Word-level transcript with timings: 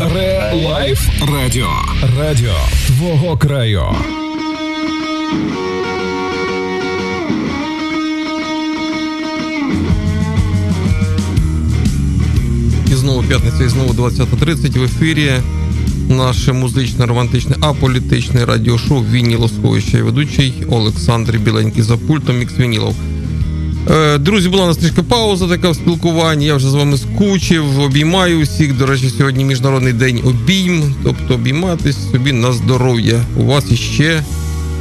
Relife 0.00 1.08
Радіо. 1.32 1.68
Радіо 2.18 2.54
твого 2.86 3.36
краю. 3.36 3.82
І 12.90 12.94
знову 12.94 13.22
п'ятниця, 13.22 13.64
і 13.64 13.68
знову 13.68 13.92
20.30 13.92 14.78
в 14.78 14.82
ефірі. 14.82 15.32
Наше 16.08 16.52
музичне, 16.52 17.06
романтичне, 17.06 17.56
аполітичне 17.60 18.44
радіошоу 18.44 19.04
Вінілосховище 19.12 19.98
і 19.98 20.02
ведучий 20.02 20.54
Олександр 20.70 21.36
Біленький 21.38 21.82
за 21.82 21.96
пультом 21.96 22.38
Мікс 22.38 22.58
Вінілов. 22.58 22.94
Е, 23.90 24.18
друзі, 24.18 24.48
була 24.48 24.64
у 24.64 24.66
нас 24.66 24.76
трішки 24.76 25.02
пауза 25.02 25.48
така 25.48 25.70
в 25.70 25.74
спілкуванні. 25.74 26.46
Я 26.46 26.54
вже 26.54 26.70
з 26.70 26.74
вами 26.74 26.98
скучив, 26.98 27.80
обіймаю 27.80 28.40
всіх. 28.40 28.78
До 28.78 28.86
речі, 28.86 29.10
сьогодні 29.18 29.44
міжнародний 29.44 29.92
день 29.92 30.20
обіймів, 30.24 30.94
тобто 31.04 31.34
обійматись 31.34 32.10
собі 32.10 32.32
на 32.32 32.52
здоров'я. 32.52 33.20
У 33.36 33.44
вас 33.44 33.64
іще 33.72 34.22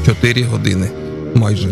4 0.05 0.43
години 0.43 0.89
майже. 1.35 1.69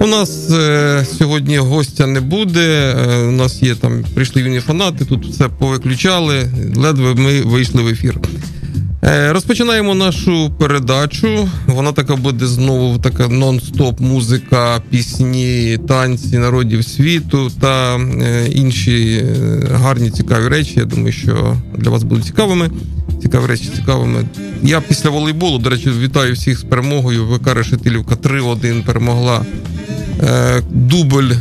У 0.00 0.06
нас 0.06 0.50
е, 0.50 1.06
сьогодні 1.18 1.58
гостя 1.58 2.06
не 2.06 2.20
буде. 2.20 2.94
Е, 2.98 3.18
у 3.18 3.30
нас 3.30 3.62
є 3.62 3.74
там, 3.74 4.04
прийшли 4.14 4.42
юні 4.42 4.60
фанати, 4.60 5.04
тут 5.04 5.26
все 5.26 5.48
повиключали. 5.48 6.50
Ледве 6.76 7.14
ми 7.14 7.40
вийшли 7.40 7.82
в 7.82 7.88
ефір. 7.88 8.18
Е, 9.04 9.32
розпочинаємо 9.32 9.94
нашу 9.94 10.50
передачу. 10.58 11.48
Вона 11.66 11.92
така 11.92 12.16
буде 12.16 12.46
знову 12.46 12.98
така 12.98 13.28
нон-стоп 13.28 14.02
музика, 14.02 14.82
пісні, 14.90 15.78
танці 15.88 16.38
народів 16.38 16.84
світу 16.84 17.50
та 17.60 17.96
е, 17.96 18.48
інші 18.50 19.24
е, 19.24 19.66
гарні 19.72 20.10
цікаві 20.10 20.48
речі. 20.48 20.74
Я 20.76 20.84
думаю, 20.84 21.12
що 21.12 21.56
для 21.78 21.90
вас 21.90 22.02
будуть 22.02 22.24
цікавими. 22.24 22.70
Цікаві 23.22 23.46
речі 23.46 23.70
цікавими. 23.76 24.24
Я 24.62 24.80
після 24.80 25.10
волейболу, 25.10 25.58
до 25.58 25.70
речі, 25.70 25.90
вітаю 25.90 26.34
всіх 26.34 26.58
з 26.58 26.62
перемогою. 26.62 27.26
ВК 27.26 27.54
Решетилівка 27.54 28.14
3-1 28.14 28.84
перемогла 28.84 29.44
дубль 30.70 31.32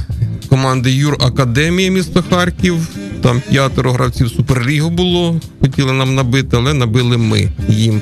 команди 0.49 0.91
Юр 0.91 1.17
Академія 1.19 1.91
місто 1.91 2.23
Харків. 2.29 2.87
Там 3.21 3.41
п'ятеро 3.49 3.91
гравців 3.91 4.29
Суперлігу 4.29 4.89
було, 4.89 5.39
хотіли 5.61 5.93
нам 5.93 6.15
набити, 6.15 6.57
але 6.57 6.73
набили 6.73 7.17
ми 7.17 7.49
їм. 7.69 8.01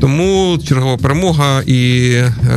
Тому 0.00 0.58
чергова 0.68 0.96
перемога 0.96 1.62
і 1.66 2.12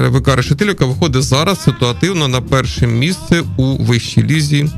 ВК 0.09 0.35
Решетилівка 0.35 0.85
виходить 0.85 1.23
зараз 1.23 1.63
ситуативно 1.63 2.27
на 2.27 2.41
перше 2.41 2.87
місце 2.87 3.43
у 3.57 3.75
вищій 3.75 4.23
лізі 4.23 4.69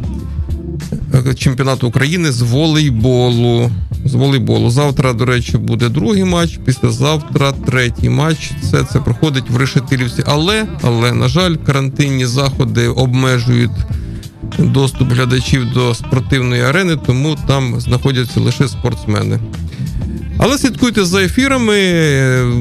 чемпіонату 1.37 1.87
України 1.87 2.31
з 2.31 2.41
волейболу. 2.41 3.71
З 4.05 4.13
волейболу. 4.13 4.69
Завтра, 4.69 5.13
до 5.13 5.25
речі, 5.25 5.57
буде 5.57 5.89
другий 5.89 6.23
матч. 6.23 6.59
Післязавтра 6.65 7.51
третій 7.51 8.09
матч. 8.09 8.51
Все 8.61 8.83
це 8.83 8.99
проходить 8.99 9.49
в 9.49 9.57
Решетилівці. 9.57 10.23
Але, 10.25 10.65
але, 10.81 11.13
на 11.13 11.27
жаль, 11.27 11.55
карантинні 11.55 12.25
заходи 12.25 12.87
обмежують 12.87 13.71
доступ 14.59 15.11
глядачів 15.11 15.73
до 15.73 15.95
спортивної 15.95 16.61
арени, 16.61 16.95
тому 16.95 17.38
там 17.47 17.79
знаходяться 17.79 18.39
лише 18.39 18.67
спортсмени. 18.67 19.39
Але 20.38 20.57
слідкуйте 20.57 21.05
за 21.05 21.23
ефірами. 21.23 21.75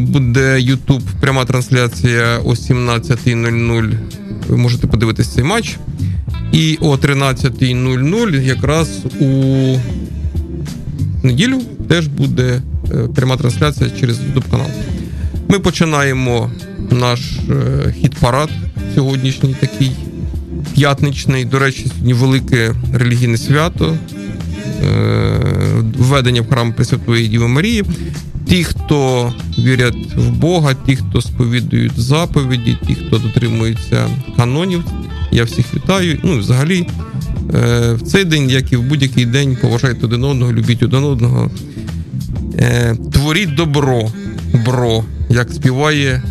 Буде 0.00 0.56
YouTube 0.56 1.02
пряма 1.20 1.44
трансляція 1.44 2.38
о 2.44 2.50
17.00. 2.50 3.92
Ви 4.48 4.56
можете 4.56 4.86
подивитися 4.86 5.30
цей 5.34 5.44
матч. 5.44 5.76
І 6.52 6.78
о 6.80 6.96
13.00 6.96 8.40
якраз 8.40 8.88
у 9.20 9.76
неділю 11.22 11.60
теж 11.88 12.06
буде 12.06 12.62
пряма 13.14 13.36
трансляція 13.36 13.90
через 14.00 14.18
YouTube 14.20 14.50
канал. 14.50 14.70
Ми 15.48 15.58
починаємо 15.58 16.50
наш 16.90 17.20
хіт-парад 18.00 18.48
сьогоднішній 18.94 19.56
такий 19.60 19.92
п'ятничний. 20.74 21.44
До 21.44 21.58
речі, 21.58 21.86
сьогодні 21.88 22.12
велике 22.12 22.74
релігійне 22.92 23.38
свято, 23.38 23.96
введення 25.98 26.42
в 26.42 26.48
храм 26.48 26.72
Пресвятої 26.72 27.28
Діви 27.28 27.48
Марії. 27.48 27.84
Ті, 28.48 28.64
хто 28.64 29.32
вірять 29.58 30.16
в 30.16 30.30
Бога, 30.30 30.74
ті, 30.86 30.96
хто 30.96 31.20
сповідують 31.20 32.00
заповіді, 32.00 32.78
ті, 32.86 32.94
хто 32.94 33.18
дотримується 33.18 34.06
канонів. 34.36 34.84
Я 35.32 35.44
всіх 35.44 35.74
вітаю. 35.74 36.20
Ну, 36.24 36.38
взагалі, 36.38 36.86
в 37.92 37.98
цей 38.06 38.24
день, 38.24 38.50
як 38.50 38.72
і 38.72 38.76
в 38.76 38.82
будь-який 38.82 39.26
день, 39.26 39.56
поважайте 39.62 40.06
один 40.06 40.24
одного, 40.24 40.52
любіть 40.52 40.82
один 40.82 41.04
одного. 41.04 41.50
Творіть 43.12 43.54
добро, 43.54 44.12
бро, 44.66 45.04
як 45.28 45.52
співає 45.52 46.22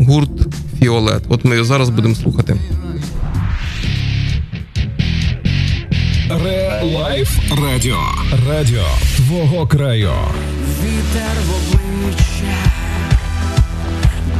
гурт 0.00 0.30
Фіолет. 0.80 1.22
От 1.28 1.44
ми 1.44 1.64
зараз 1.64 1.90
будемо 1.90 2.14
слухати. 2.14 2.56
Life 6.84 7.38
Радіо. 7.62 8.00
Радіо 8.48 8.86
твого 9.16 9.66
краю. 9.66 10.12
Вітер 10.82 11.36
в 11.46 11.50
обличчя, 11.54 12.56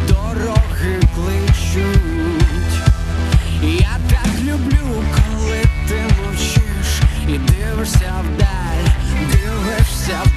дороги 0.09 1.00
кличуть. 1.15 2.75
Я 3.62 3.97
так 4.10 4.28
люблю, 4.43 5.04
коли 5.15 5.62
ти 5.88 6.03
мовчиш 6.22 7.00
і 7.28 7.38
дивишся 7.38 8.12
вдаль, 8.25 8.91
дивишся 9.33 10.21
вдаль, 10.25 10.34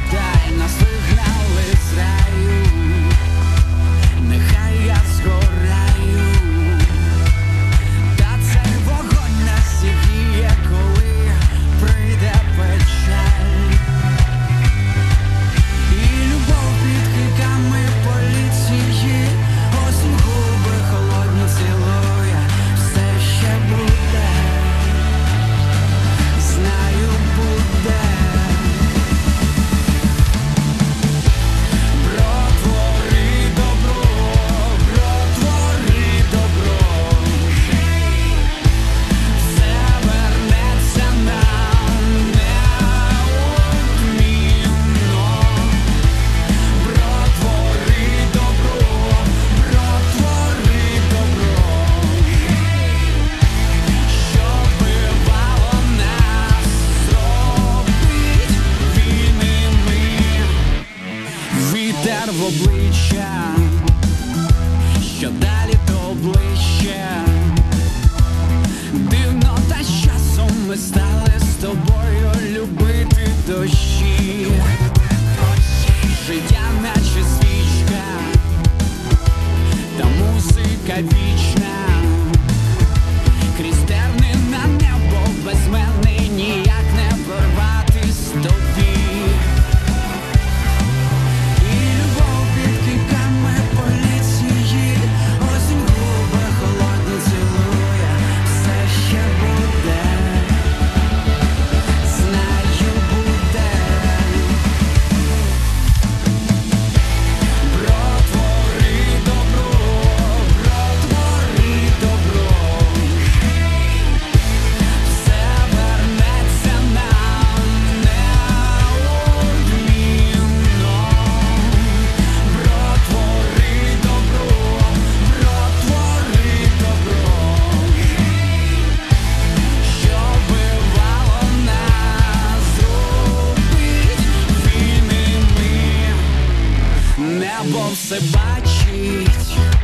Радіо. 138.17 139.76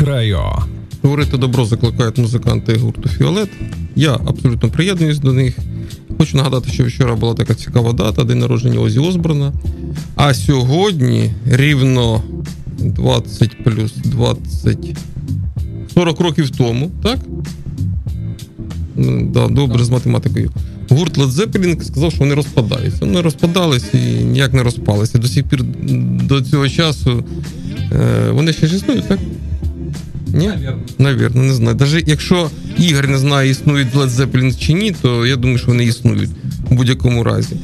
Краю. 0.00 0.38
Говорити 1.02 1.36
добро 1.36 1.64
закликають 1.64 2.18
музиканти 2.18 2.74
гурту 2.74 3.08
Фіолет. 3.08 3.48
Я 3.96 4.14
абсолютно 4.14 4.68
приєднуюсь 4.68 5.18
до 5.18 5.32
них. 5.32 5.58
Хочу 6.18 6.36
нагадати, 6.36 6.70
що 6.70 6.84
вчора 6.84 7.14
була 7.14 7.34
така 7.34 7.54
цікава 7.54 7.92
дата, 7.92 8.24
день 8.24 8.38
народження 8.38 8.80
Озі 8.80 8.98
Осборна. 8.98 9.52
А 10.16 10.34
сьогодні 10.34 11.30
рівно 11.46 12.22
20 12.78 13.64
плюс 13.64 13.92
20 13.94 14.78
40 15.94 16.20
років 16.20 16.50
тому, 16.50 16.90
так? 17.02 17.18
Да, 19.32 19.48
Добре, 19.48 19.84
з 19.84 19.90
математикою. 19.90 20.50
Гурт 20.90 21.18
Led 21.18 21.30
Zeppelin 21.30 21.82
сказав, 21.82 22.12
що 22.12 22.20
вони 22.20 22.34
розпадаються. 22.34 22.98
Вони 23.00 23.20
розпадалися 23.20 23.98
і 23.98 24.24
ніяк 24.24 24.54
не 24.54 24.62
розпалися. 24.62 25.18
До 25.18 25.28
сих 25.28 25.44
пір 25.44 25.62
до 26.22 26.40
цього 26.40 26.68
часу 26.68 27.24
Е, 27.92 28.30
вони 28.30 28.52
ще 28.52 28.66
ж 28.66 28.76
існують, 28.76 29.08
так? 29.08 29.18
Ні? 30.34 30.50
Навірно, 30.98 31.42
не 31.42 31.54
знаю. 31.54 31.76
Навіть 31.80 32.08
якщо 32.08 32.50
Ігор 32.78 33.08
не 33.08 33.18
знає, 33.18 33.50
існують 33.50 33.94
Led 33.94 34.08
Zeppelin 34.08 34.58
чи 34.58 34.72
ні, 34.72 34.94
то 35.02 35.26
я 35.26 35.36
думаю, 35.36 35.58
що 35.58 35.66
вони 35.66 35.84
існують 35.84 36.30
в 36.70 36.74
будь-якому 36.74 37.24
разі. 37.24 37.56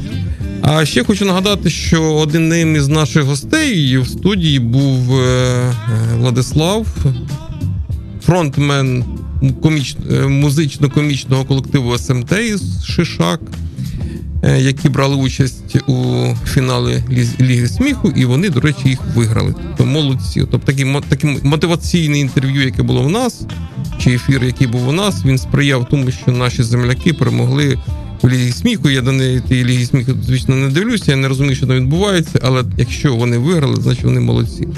А 0.63 0.85
ще 0.85 1.05
хочу 1.05 1.25
нагадати, 1.25 1.71
що 1.71 2.03
одним 2.15 2.77
із 2.77 2.89
наших 2.89 3.23
гостей 3.23 3.99
в 3.99 4.09
студії 4.09 4.59
був 4.59 5.21
е, 5.21 5.23
е, 5.23 5.75
Владислав, 6.17 6.87
фронтмен 8.23 9.05
коміч... 9.63 9.97
музично-комічного 10.29 11.45
колективу 11.45 11.99
СМТ 11.99 12.33
із 12.33 12.85
Шишак. 12.85 13.41
Е, 14.47 14.61
які 14.61 14.89
брали 14.89 15.17
участь 15.17 15.77
у 15.87 16.27
фіналі 16.47 17.03
Ліги 17.41 17.69
сміху, 17.69 18.13
і 18.17 18.25
вони, 18.25 18.49
до 18.49 18.61
речі, 18.61 18.81
їх 18.85 18.99
виграли. 19.15 19.55
Тобто 19.63 19.87
молодці. 19.87 20.41
Тобто 20.51 20.59
такі 20.59 20.87
такі 21.09 21.27
мотиваційне 21.43 22.19
інтерв'ю, 22.19 22.63
яке 22.65 22.83
було 22.83 23.03
в 23.03 23.11
нас, 23.11 23.43
чи 23.99 24.11
ефір, 24.11 24.45
який 24.45 24.67
був 24.67 24.89
у 24.89 24.93
нас, 24.93 25.25
він 25.25 25.39
сприяв 25.39 25.89
тому, 25.91 26.11
що 26.11 26.33
наші 26.33 26.63
земляки 26.63 27.13
перемогли 27.13 27.79
у 28.23 28.29
Лігі 28.29 28.53
сміху. 28.53 28.91
Я 28.91 29.03
до 29.03 29.13
неї 29.13 29.43
Ліги 29.51 29.87
сміху, 29.87 30.13
звісно, 30.23 30.57
не 30.57 30.69
дивлюся, 30.69 31.11
я 31.11 31.17
не 31.17 31.29
розумію, 31.29 31.57
що 31.57 31.67
там 31.67 31.77
відбувається, 31.77 32.41
але 32.43 32.65
якщо 32.77 33.15
вони 33.15 33.39
виграли, 33.39 33.77
значить 33.77 34.05
вони 34.05 34.21
молодці. 34.21 34.69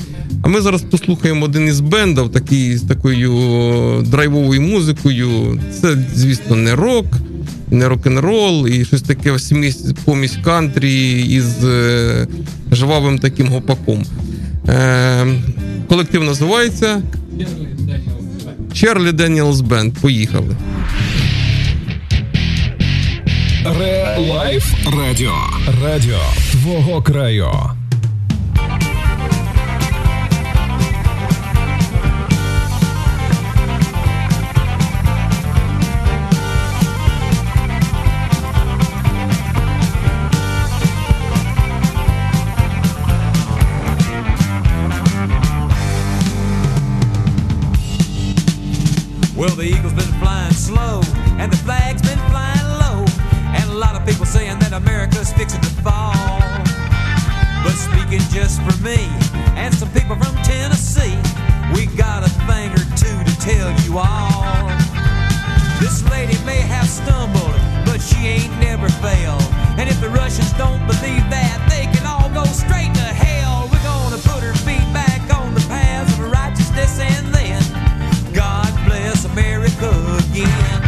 А 0.43 0.49
ми 0.49 0.61
зараз 0.61 0.83
послухаємо 0.83 1.45
один 1.45 1.69
із 1.69 1.81
бендів, 1.81 2.29
такий 2.29 2.77
з 2.77 2.83
такою 2.83 4.03
драйвовою 4.07 4.63
музикою. 4.63 5.61
Це, 5.81 5.97
звісно, 6.15 6.57
не 6.57 6.75
рок 6.75 7.07
не 7.71 7.89
рок-н-рол 7.89 8.69
і 8.69 8.85
щось 8.85 9.03
таке 9.03 9.33
помісь 10.05 10.43
кантрі 10.45 11.23
із 11.23 11.65
е, 11.65 12.27
жвавим 12.73 13.19
таким 13.19 13.49
гопаком. 13.49 14.05
Е, 14.69 15.27
Колектив 15.89 16.25
називається 16.25 17.03
Charlie 18.73 19.13
Daniels 19.13 19.61
Band. 19.61 19.95
Поїхали. 19.95 20.57
Relife 23.79 24.75
радіо. 24.87 25.35
Радіо 25.85 26.21
твого 26.53 27.03
краю. 27.03 27.51
Well, 49.39 49.55
the 49.55 49.63
eagle's 49.63 49.93
been 49.93 50.19
flying 50.19 50.53
slow, 50.53 51.01
and 51.39 51.53
the 51.53 51.57
flag's 51.59 52.03
been 52.03 52.19
flying 52.27 52.67
low, 52.83 53.07
and 53.55 53.71
a 53.71 53.79
lot 53.79 53.95
of 53.95 54.05
people 54.05 54.27
saying 54.27 54.59
that 54.59 54.73
America's 54.73 55.33
fixing 55.33 55.61
to 55.61 55.71
fall. 55.79 56.51
But 57.63 57.79
speaking 57.79 58.19
just 58.35 58.59
for 58.67 58.75
me 58.83 58.99
and 59.55 59.73
some 59.73 59.95
people 59.95 60.19
from 60.19 60.35
Tennessee, 60.43 61.15
we 61.71 61.87
got 61.95 62.27
a 62.27 62.31
thing 62.51 62.75
or 62.75 62.83
two 62.99 63.15
to 63.15 63.35
tell 63.39 63.71
you 63.87 64.03
all. 64.03 64.67
This 65.79 66.03
lady 66.11 66.35
may 66.43 66.59
have 66.59 66.91
stumbled, 66.91 67.55
but 67.87 68.03
she 68.03 68.43
ain't 68.43 68.59
never 68.59 68.91
failed. 68.99 69.47
And 69.79 69.89
if 69.89 70.01
the 70.01 70.11
Russians 70.11 70.51
don't 70.59 70.83
believe 70.91 71.23
that, 71.31 71.63
they 71.71 71.87
can 71.95 72.03
all 72.11 72.27
go 72.35 72.43
straight 72.51 72.91
to 72.91 73.07
hell. 73.15 73.38
America 79.39 79.87
again. 80.19 80.83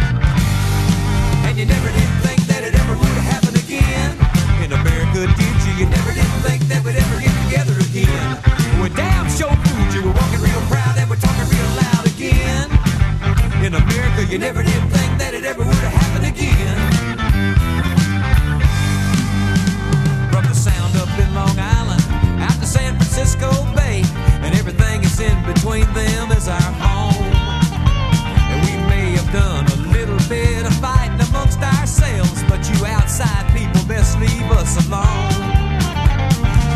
And 1.47 1.57
you 1.57 1.65
never 1.65 1.87
did 1.87 2.11
think 2.19 2.39
that 2.51 2.67
it 2.67 2.75
ever 2.75 2.99
would 2.99 3.17
happen 3.23 3.55
again. 3.55 4.11
In 4.59 4.75
America, 4.75 5.23
did 5.39 5.57
you? 5.63 5.73
You 5.79 5.87
never 5.87 6.11
did 6.11 6.27
think 6.43 6.59
that 6.67 6.83
we'd 6.83 6.99
ever 6.99 7.15
get 7.23 7.31
together 7.47 7.79
again. 7.79 8.27
We're 8.83 8.91
damn 8.91 9.31
sure 9.31 9.55
food 9.55 9.95
you. 9.95 10.03
We're 10.03 10.19
walking 10.19 10.43
real 10.43 10.59
proud 10.67 10.99
and 10.99 11.07
we're 11.07 11.23
talking 11.23 11.47
real 11.47 11.71
loud 11.79 12.03
again. 12.11 12.67
In 13.63 13.71
America, 13.71 14.27
you 14.27 14.35
never 14.35 14.67
did 14.67 14.83
think 14.91 15.11
that 15.15 15.31
it 15.31 15.47
ever 15.47 15.63
would 15.63 15.87
happen 15.87 16.27
again. 16.27 16.75
From 20.27 20.43
the 20.43 20.57
sound 20.59 20.91
up 20.99 21.07
in 21.15 21.31
Long 21.31 21.55
Island 21.55 22.03
out 22.43 22.59
to 22.59 22.67
San 22.67 22.99
Francisco 22.99 23.47
Bay, 23.79 24.03
and 24.43 24.51
everything 24.59 25.07
is 25.07 25.23
in 25.23 25.39
between 25.47 25.87
them 25.95 26.35
is 26.35 26.51
our 26.51 26.59
home 26.83 27.00
you 32.71 32.85
outside 32.85 33.45
people 33.55 33.83
best 33.87 34.19
leave 34.19 34.49
us 34.51 34.75
alone. 34.87 35.31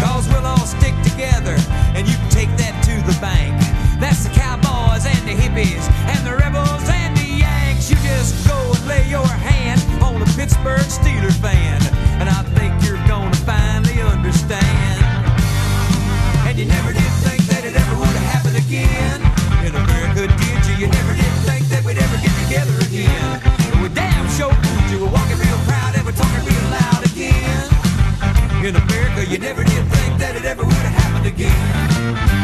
Cause 0.02 0.28
we'll 0.30 0.46
all 0.46 0.66
stick 0.66 0.96
together, 1.04 1.56
and 1.96 2.08
you 2.08 2.16
can 2.16 2.30
take 2.30 2.52
that 2.58 2.76
to 2.84 2.96
the 3.08 3.18
bank. 3.20 3.56
That's 4.00 4.24
the 4.28 4.34
cowboys 4.34 5.06
and 5.06 5.22
the 5.28 5.34
hippies, 5.34 5.88
and 6.12 6.26
the 6.26 6.36
rebels 6.36 6.88
and 6.90 7.16
the 7.18 7.26
Yanks. 7.44 7.90
You 7.90 7.98
just 8.04 8.48
go 8.48 8.58
and 8.76 8.88
lay 8.88 9.08
your 9.08 9.28
hand 9.28 9.82
on 10.04 10.22
a 10.22 10.26
Pittsburgh 10.36 10.88
Steelers 10.88 11.38
fan, 11.40 11.80
In 28.66 28.76
America, 28.76 29.24
you 29.30 29.38
never 29.38 29.64
did 29.64 29.86
think 29.94 30.18
that 30.18 30.36
it 30.36 30.44
ever 30.44 30.64
would 30.64 30.74
have 30.74 31.04
happened 31.04 31.28
again. 31.28 32.35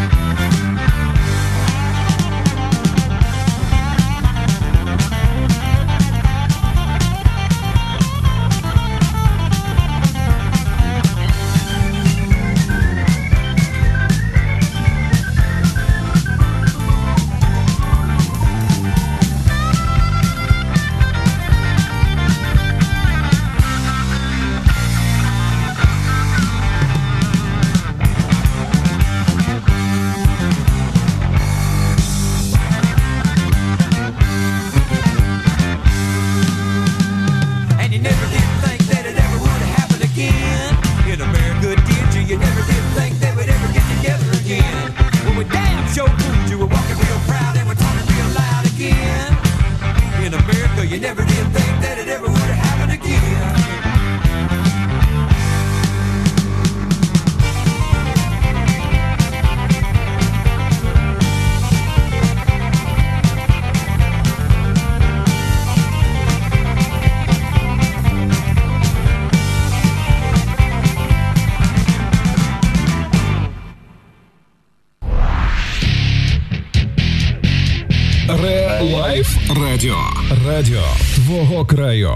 Радіо 80.52 80.84
твого 81.16 81.66
краю. 81.66 82.12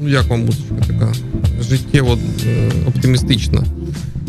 Ну, 0.00 0.08
як 0.08 0.28
вам 0.28 0.44
музичка 0.44 0.74
така 0.86 1.12
життєво 1.60 2.18
е, 2.46 2.70
оптимістична? 2.86 3.64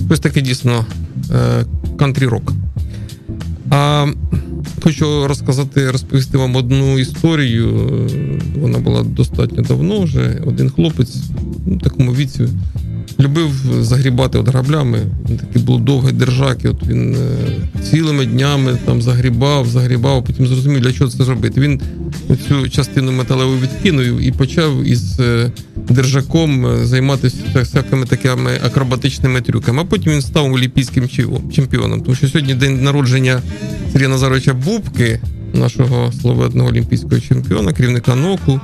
Ось 0.10 0.20
таке 0.20 0.42
дійсно 0.42 0.86
е, 1.32 1.66
кантрі-рок. 1.98 2.54
А 3.70 4.08
хочу 4.84 5.28
розказати, 5.28 5.92
розповісти 5.92 6.38
вам 6.38 6.56
одну 6.56 7.00
історію. 7.00 7.90
Вона 8.62 8.80
була 8.80 9.04
достатньо 9.04 9.64
давно 9.64 10.02
вже. 10.02 10.42
Один 10.46 10.70
хлопець 10.70 11.16
ну, 11.66 11.76
в 11.76 11.80
такому 11.80 12.14
віці 12.14 12.48
любив 13.20 13.52
загрібати 13.82 14.38
от 14.38 14.48
граблями. 14.48 15.00
Він 15.30 15.38
такий 15.38 15.62
був 15.62 15.80
довгий 15.80 16.14
держак, 16.14 16.66
і 16.66 16.68
от 16.68 16.88
він 16.88 17.16
е, 17.16 17.82
цілими 17.84 18.26
днями 18.26 18.78
там 18.86 19.02
загрібав, 19.02 19.68
загрібав, 19.68 20.24
потім 20.26 20.48
зрозумів, 20.48 20.82
для 20.82 20.94
чого 20.94 21.10
це 21.10 21.24
робити. 21.24 21.62
Він 21.62 21.82
цю 22.36 22.70
частину 22.70 23.12
металеву 23.12 23.58
відкинув 23.58 24.20
і 24.22 24.32
почав 24.32 24.84
із 24.84 25.20
е, 25.20 25.52
держаком 25.90 26.66
е, 26.66 26.86
займатися 26.86 27.38
всякими 27.56 28.06
такими 28.06 28.52
акробатичними 28.66 29.42
трюками. 29.42 29.82
А 29.82 29.86
потім 29.86 30.14
він 30.14 30.22
став 30.22 30.54
олімпійським 30.54 31.04
чемпіо- 31.04 31.52
чемпіоном. 31.52 32.02
Тому 32.02 32.16
що 32.16 32.28
сьогодні 32.28 32.54
день 32.54 32.84
народження 32.84 33.42
Сергія 33.92 34.10
Назаровича 34.10 34.54
Бубки, 34.54 35.20
нашого 35.54 36.12
славетного 36.22 36.70
олімпійського 36.70 37.20
чемпіона, 37.20 37.74
керівника 37.74 38.16
НОКу. 38.16 38.60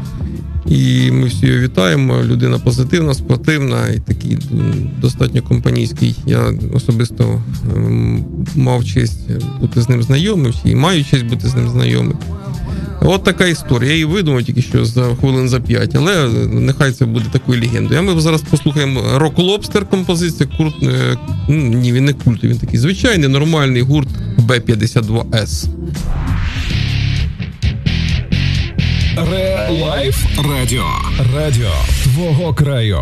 І 0.69 1.11
ми 1.11 1.27
всі 1.27 1.45
його 1.47 1.59
вітаємо. 1.59 2.23
Людина 2.23 2.59
позитивна, 2.59 3.13
спортивна 3.13 3.87
і 3.87 3.99
такий 3.99 4.37
достатньо 5.01 5.41
компанійський. 5.41 6.15
Я 6.25 6.53
особисто 6.73 7.41
мав 8.55 8.85
честь 8.85 9.19
бути 9.61 9.81
з 9.81 9.89
ним 9.89 10.03
знайомим, 10.03 10.53
і 10.65 10.75
маю 10.75 11.03
честь 11.05 11.25
бути 11.25 11.47
з 11.47 11.55
ним 11.55 11.69
знайомим. 11.69 12.17
От 13.01 13.23
така 13.23 13.45
історія. 13.45 13.89
Я 13.89 13.93
її 13.93 14.05
видумав 14.05 14.43
тільки 14.43 14.61
що 14.61 14.85
за 14.85 15.15
хвилин 15.15 15.49
за 15.49 15.59
п'ять, 15.59 15.95
але 15.95 16.29
нехай 16.51 16.91
це 16.91 17.05
буде 17.05 17.25
такою 17.31 17.61
легендою. 17.61 17.99
А 17.99 18.03
ми 18.03 18.21
зараз 18.21 18.41
послухаємо 18.41 19.03
Rock 19.15 19.37
Lobster 19.37 19.85
композиція. 19.85 20.49
Культ, 20.57 20.83
е, 20.83 21.17
ну, 21.49 21.55
ні, 21.55 21.93
він 21.93 22.05
не 22.05 22.13
культовий, 22.13 22.51
він 22.51 22.59
такий 22.59 22.79
звичайний, 22.79 23.29
нормальний 23.29 23.81
гурт 23.81 24.09
B-52s. 24.37 25.65
Relife 29.31 30.25
Радіо. 30.49 30.87
Радіо 31.35 31.71
твого 32.03 32.53
краю. 32.53 33.01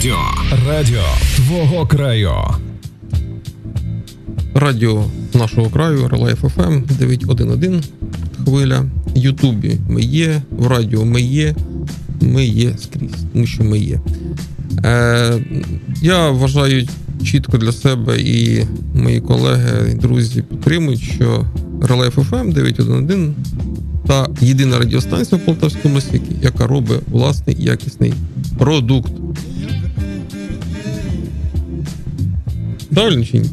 Радіо. 0.00 0.18
Радіо 0.68 1.02
твого 1.36 1.86
краю. 1.86 2.32
Радіо 4.54 5.04
нашого 5.34 5.70
краю, 5.70 6.08
Relife 6.08 6.44
FM 6.44 6.82
911 6.98 7.90
хвиля. 8.44 8.80
В 9.14 9.18
Ютубі 9.18 9.76
ми 9.88 10.02
є, 10.02 10.42
в 10.50 10.66
радіо 10.66 11.04
ми 11.04 11.20
є, 11.20 11.54
ми 12.20 12.44
є 12.44 12.72
скрізь, 12.78 13.24
тому 13.32 13.46
що 13.46 13.64
ми 13.64 13.78
є. 13.78 14.00
Е, 14.84 15.38
Я 16.02 16.30
вважаю 16.30 16.88
чітко 17.24 17.58
для 17.58 17.72
себе 17.72 18.20
і 18.20 18.64
мої 18.94 19.20
колеги 19.20 19.90
і 19.92 19.94
друзі 19.94 20.42
підтримують, 20.42 21.00
що 21.00 21.46
Relife 21.82 22.18
FM 22.18 22.52
911 22.52 23.30
це 24.06 24.28
єдина 24.40 24.78
радіостанція 24.78 25.40
в 25.40 25.44
Полтавському 25.44 25.94
місті, 25.94 26.22
яка 26.42 26.66
робить 26.66 27.00
власний 27.10 27.56
якісний 27.58 28.14
продукт. 28.58 29.12
Правильно 32.94 33.24
чи 33.24 33.38
ні? 33.38 33.50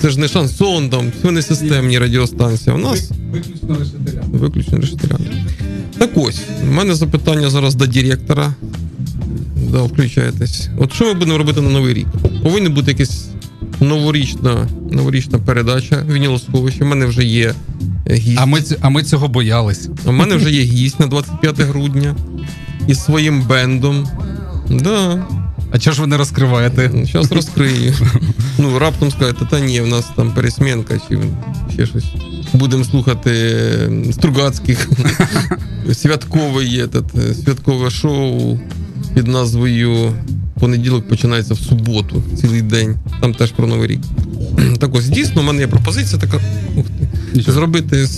Це 0.00 0.10
ж 0.10 0.20
не 0.20 0.28
шансон, 0.28 0.90
там, 0.90 1.12
це 1.22 1.30
не 1.30 1.42
системні 1.42 1.98
радіостанції. 1.98 2.76
У 2.76 2.78
нас 2.78 3.10
Виключно 4.32 4.78
решетаряни. 4.78 5.44
Так 5.98 6.10
ось, 6.14 6.40
у 6.62 6.72
мене 6.72 6.94
запитання 6.94 7.50
зараз 7.50 7.74
до 7.74 7.86
директора. 7.86 8.54
Да, 9.72 9.82
включаєтесь. 9.82 10.68
От 10.78 10.92
що 10.92 11.04
ми 11.04 11.14
будемо 11.14 11.38
робити 11.38 11.60
на 11.60 11.70
Новий 11.70 11.94
рік? 11.94 12.06
Повинна 12.42 12.70
бути 12.70 12.90
якась 12.90 13.28
новорічна, 13.80 14.68
новорічна 14.90 15.38
передача 15.38 16.02
Вінілосховище. 16.12 16.84
У 16.84 16.86
мене 16.86 17.06
вже 17.06 17.24
є 17.24 17.54
гість. 18.10 18.38
А 18.40 18.46
ми, 18.46 18.62
а 18.80 18.88
ми 18.88 19.02
цього 19.02 19.28
боялись. 19.28 19.88
У 20.06 20.12
мене 20.12 20.36
вже 20.36 20.50
є 20.50 20.62
гість 20.62 21.00
на 21.00 21.06
25 21.06 21.60
грудня 21.60 22.16
із 22.88 23.04
своїм 23.04 23.42
бендом. 23.42 24.08
Да, 24.70 25.26
А 25.74 25.78
чого 25.78 25.94
ж 25.94 26.00
ви 26.00 26.06
не 26.06 26.16
розкриваєте? 26.16 26.90
зараз 27.12 27.32
розкрию. 27.32 27.94
Ну, 28.58 28.78
раптом 28.78 29.10
скажете, 29.10 29.46
та 29.50 29.60
ні, 29.60 29.80
в 29.80 29.86
нас 29.86 30.04
там 30.16 30.34
пересмінка 30.34 31.00
чи 31.08 31.18
ще 31.72 31.86
щось. 31.86 32.04
Будемо 32.52 32.84
слухати 32.84 33.32
Стругацьких. 34.12 34.88
Святкове 35.92 36.64
є 36.64 36.88
святкове 37.44 37.90
шоу 37.90 38.58
під 39.14 39.26
назвою 39.26 40.12
Понеділок 40.60 41.08
починається 41.08 41.54
в 41.54 41.58
суботу, 41.58 42.22
цілий 42.40 42.62
день. 42.62 42.96
Там 43.20 43.34
теж 43.34 43.52
про 43.52 43.66
Новий 43.66 43.88
рік. 43.88 44.00
Так 44.78 44.94
ось, 44.94 45.08
дійсно, 45.08 45.42
у 45.42 45.44
мене 45.44 45.60
є 45.60 45.66
пропозиція 45.66 46.20
така. 46.20 46.40
Ух 46.76 46.86
ти. 47.34 47.52
Зробити 47.52 48.08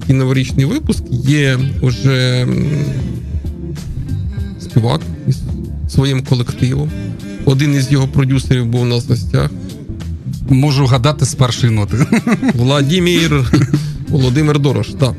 такий 0.00 0.16
новорічний 0.16 0.64
випуск. 0.64 1.04
Є 1.10 1.58
вже 1.82 2.46
співак 4.60 5.00
своїм 5.88 6.22
колективом. 6.24 6.90
Один 7.44 7.74
із 7.74 7.92
його 7.92 8.08
продюсерів 8.08 8.66
був 8.66 8.80
у 8.80 8.84
нас 8.84 9.04
в 9.06 9.08
гостях. 9.08 9.50
Можу 10.48 10.86
гадати 10.86 11.24
з 11.26 11.34
першої 11.34 11.72
ноти. 11.72 11.96
Владимир 12.54 13.52
Володимир 14.08 14.58
Дорош. 14.58 14.88
Так. 15.00 15.12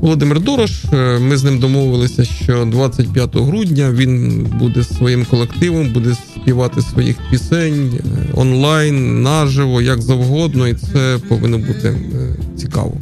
Володимир 0.00 0.40
Дорош. 0.40 0.70
е, 0.92 1.18
Ми 1.18 1.36
з 1.36 1.44
ним 1.44 1.58
домовилися, 1.58 2.24
що 2.24 2.64
25 2.64 3.36
грудня 3.36 3.90
він 3.92 4.46
буде 4.58 4.82
з 4.82 4.96
своїм 4.96 5.24
колективом, 5.24 5.92
буде 5.92 6.14
співати 6.14 6.82
своїх 6.82 7.16
пісень 7.30 7.92
е, 7.94 8.00
онлайн, 8.34 9.22
наживо, 9.22 9.82
як 9.82 10.02
завгодно, 10.02 10.68
і 10.68 10.74
це 10.74 11.18
повинно 11.28 11.58
бути 11.58 11.88
е, 11.88 11.96
цікаво. 12.56 12.96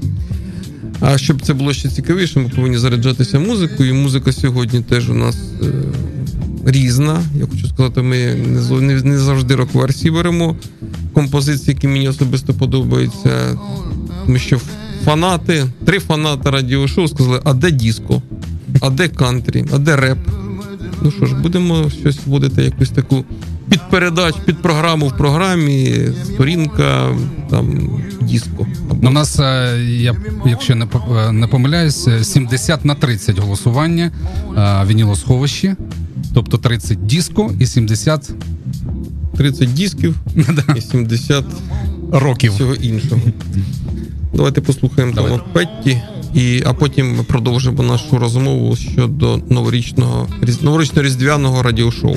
А 1.00 1.18
щоб 1.18 1.40
це 1.42 1.54
було 1.54 1.72
ще 1.72 1.88
цікавіше, 1.88 2.40
ми 2.40 2.48
повинні 2.48 2.78
заряджатися 2.78 3.38
музикою. 3.38 3.90
І 3.90 3.92
музика 3.92 4.32
сьогодні 4.32 4.80
теж 4.80 5.10
у 5.10 5.14
нас 5.14 5.36
різна. 6.64 7.22
Я 7.38 7.46
хочу 7.46 7.68
сказати, 7.68 8.02
ми 8.02 8.34
не, 8.80 9.02
не, 9.02 9.18
завжди 9.18 9.54
рок-версії 9.54 10.10
беремо 10.10 10.56
композиції, 11.12 11.74
які 11.74 11.88
мені 11.88 12.08
особисто 12.08 12.54
подобаються. 12.54 13.58
Тому 14.26 14.38
що 14.38 14.60
фанати, 15.04 15.66
три 15.84 15.98
фанати 15.98 16.50
радіошоу 16.50 17.08
сказали, 17.08 17.40
а 17.44 17.54
де 17.54 17.70
диско, 17.70 18.22
а 18.80 18.90
де 18.90 19.08
кантрі, 19.08 19.64
а 19.72 19.78
де 19.78 19.96
реп. 19.96 20.18
Ну 21.02 21.10
що 21.10 21.26
ж, 21.26 21.34
будемо 21.34 21.90
щось 22.00 22.18
вводити, 22.26 22.62
якусь 22.62 22.90
таку 22.90 23.24
підпередач, 23.72 24.34
під 24.44 24.62
програму 24.62 25.08
в 25.08 25.16
програмі, 25.16 25.98
сторінка 26.24 27.08
там 27.50 27.90
диско. 28.20 28.66
У 29.02 29.10
нас, 29.10 29.38
е, 29.40 29.78
я, 29.88 30.16
якщо 30.46 30.74
не, 30.74 30.86
е, 31.18 31.32
не 31.32 31.46
помиляюсь, 31.46 32.08
е, 32.08 32.24
70 32.24 32.84
на 32.84 32.94
30 32.94 33.38
голосування 33.38 34.10
е, 34.56 34.86
вінілосховищі. 34.86 35.74
Тобто 36.34 36.58
30 36.58 37.06
диско 37.06 37.52
і 37.60 37.66
70 37.66 38.30
30 39.36 39.74
дисків 39.74 40.14
і 40.76 40.80
70 40.80 41.44
років. 42.12 42.52
всього 42.54 42.74
іншого. 42.74 43.20
Давайте 44.34 44.60
послухаємо 44.60 45.12
Давайте. 45.14 45.38
Тома 45.38 45.48
Петті, 45.52 46.00
і, 46.34 46.62
а 46.66 46.72
потім 46.72 47.16
ми 47.16 47.22
продовжимо 47.22 47.82
нашу 47.82 48.18
розмову 48.18 48.76
щодо 48.76 49.40
новорічного 49.48 50.28
різ- 50.42 50.62
новорічно-різдвяного 50.64 51.62
радіошоу. 51.62 52.16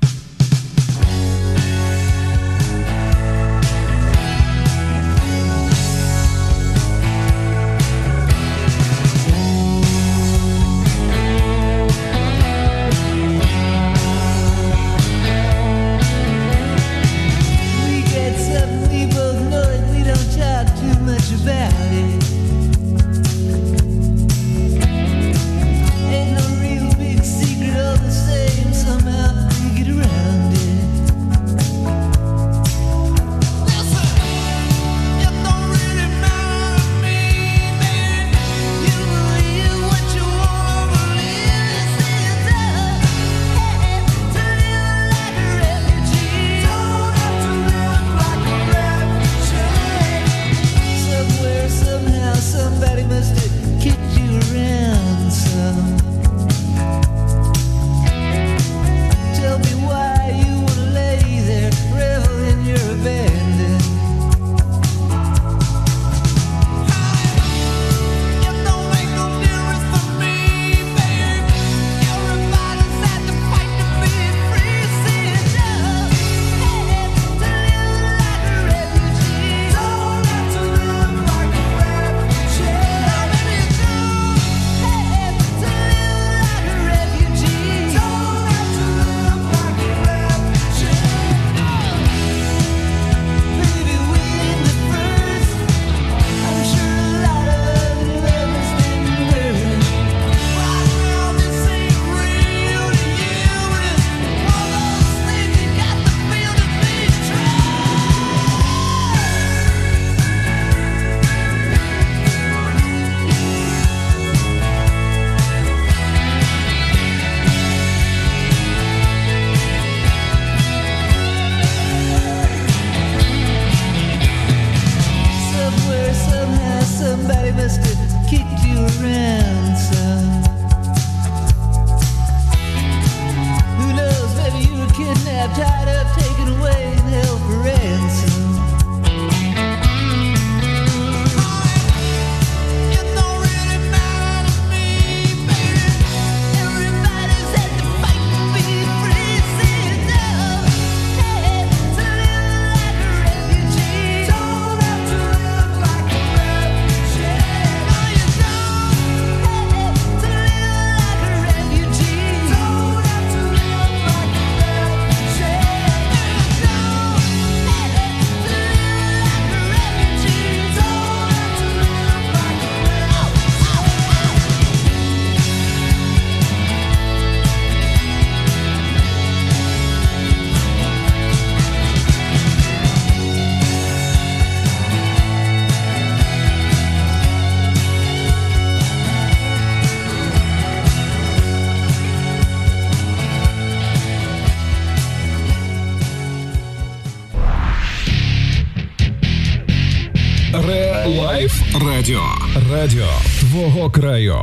Краю. 204.01 204.35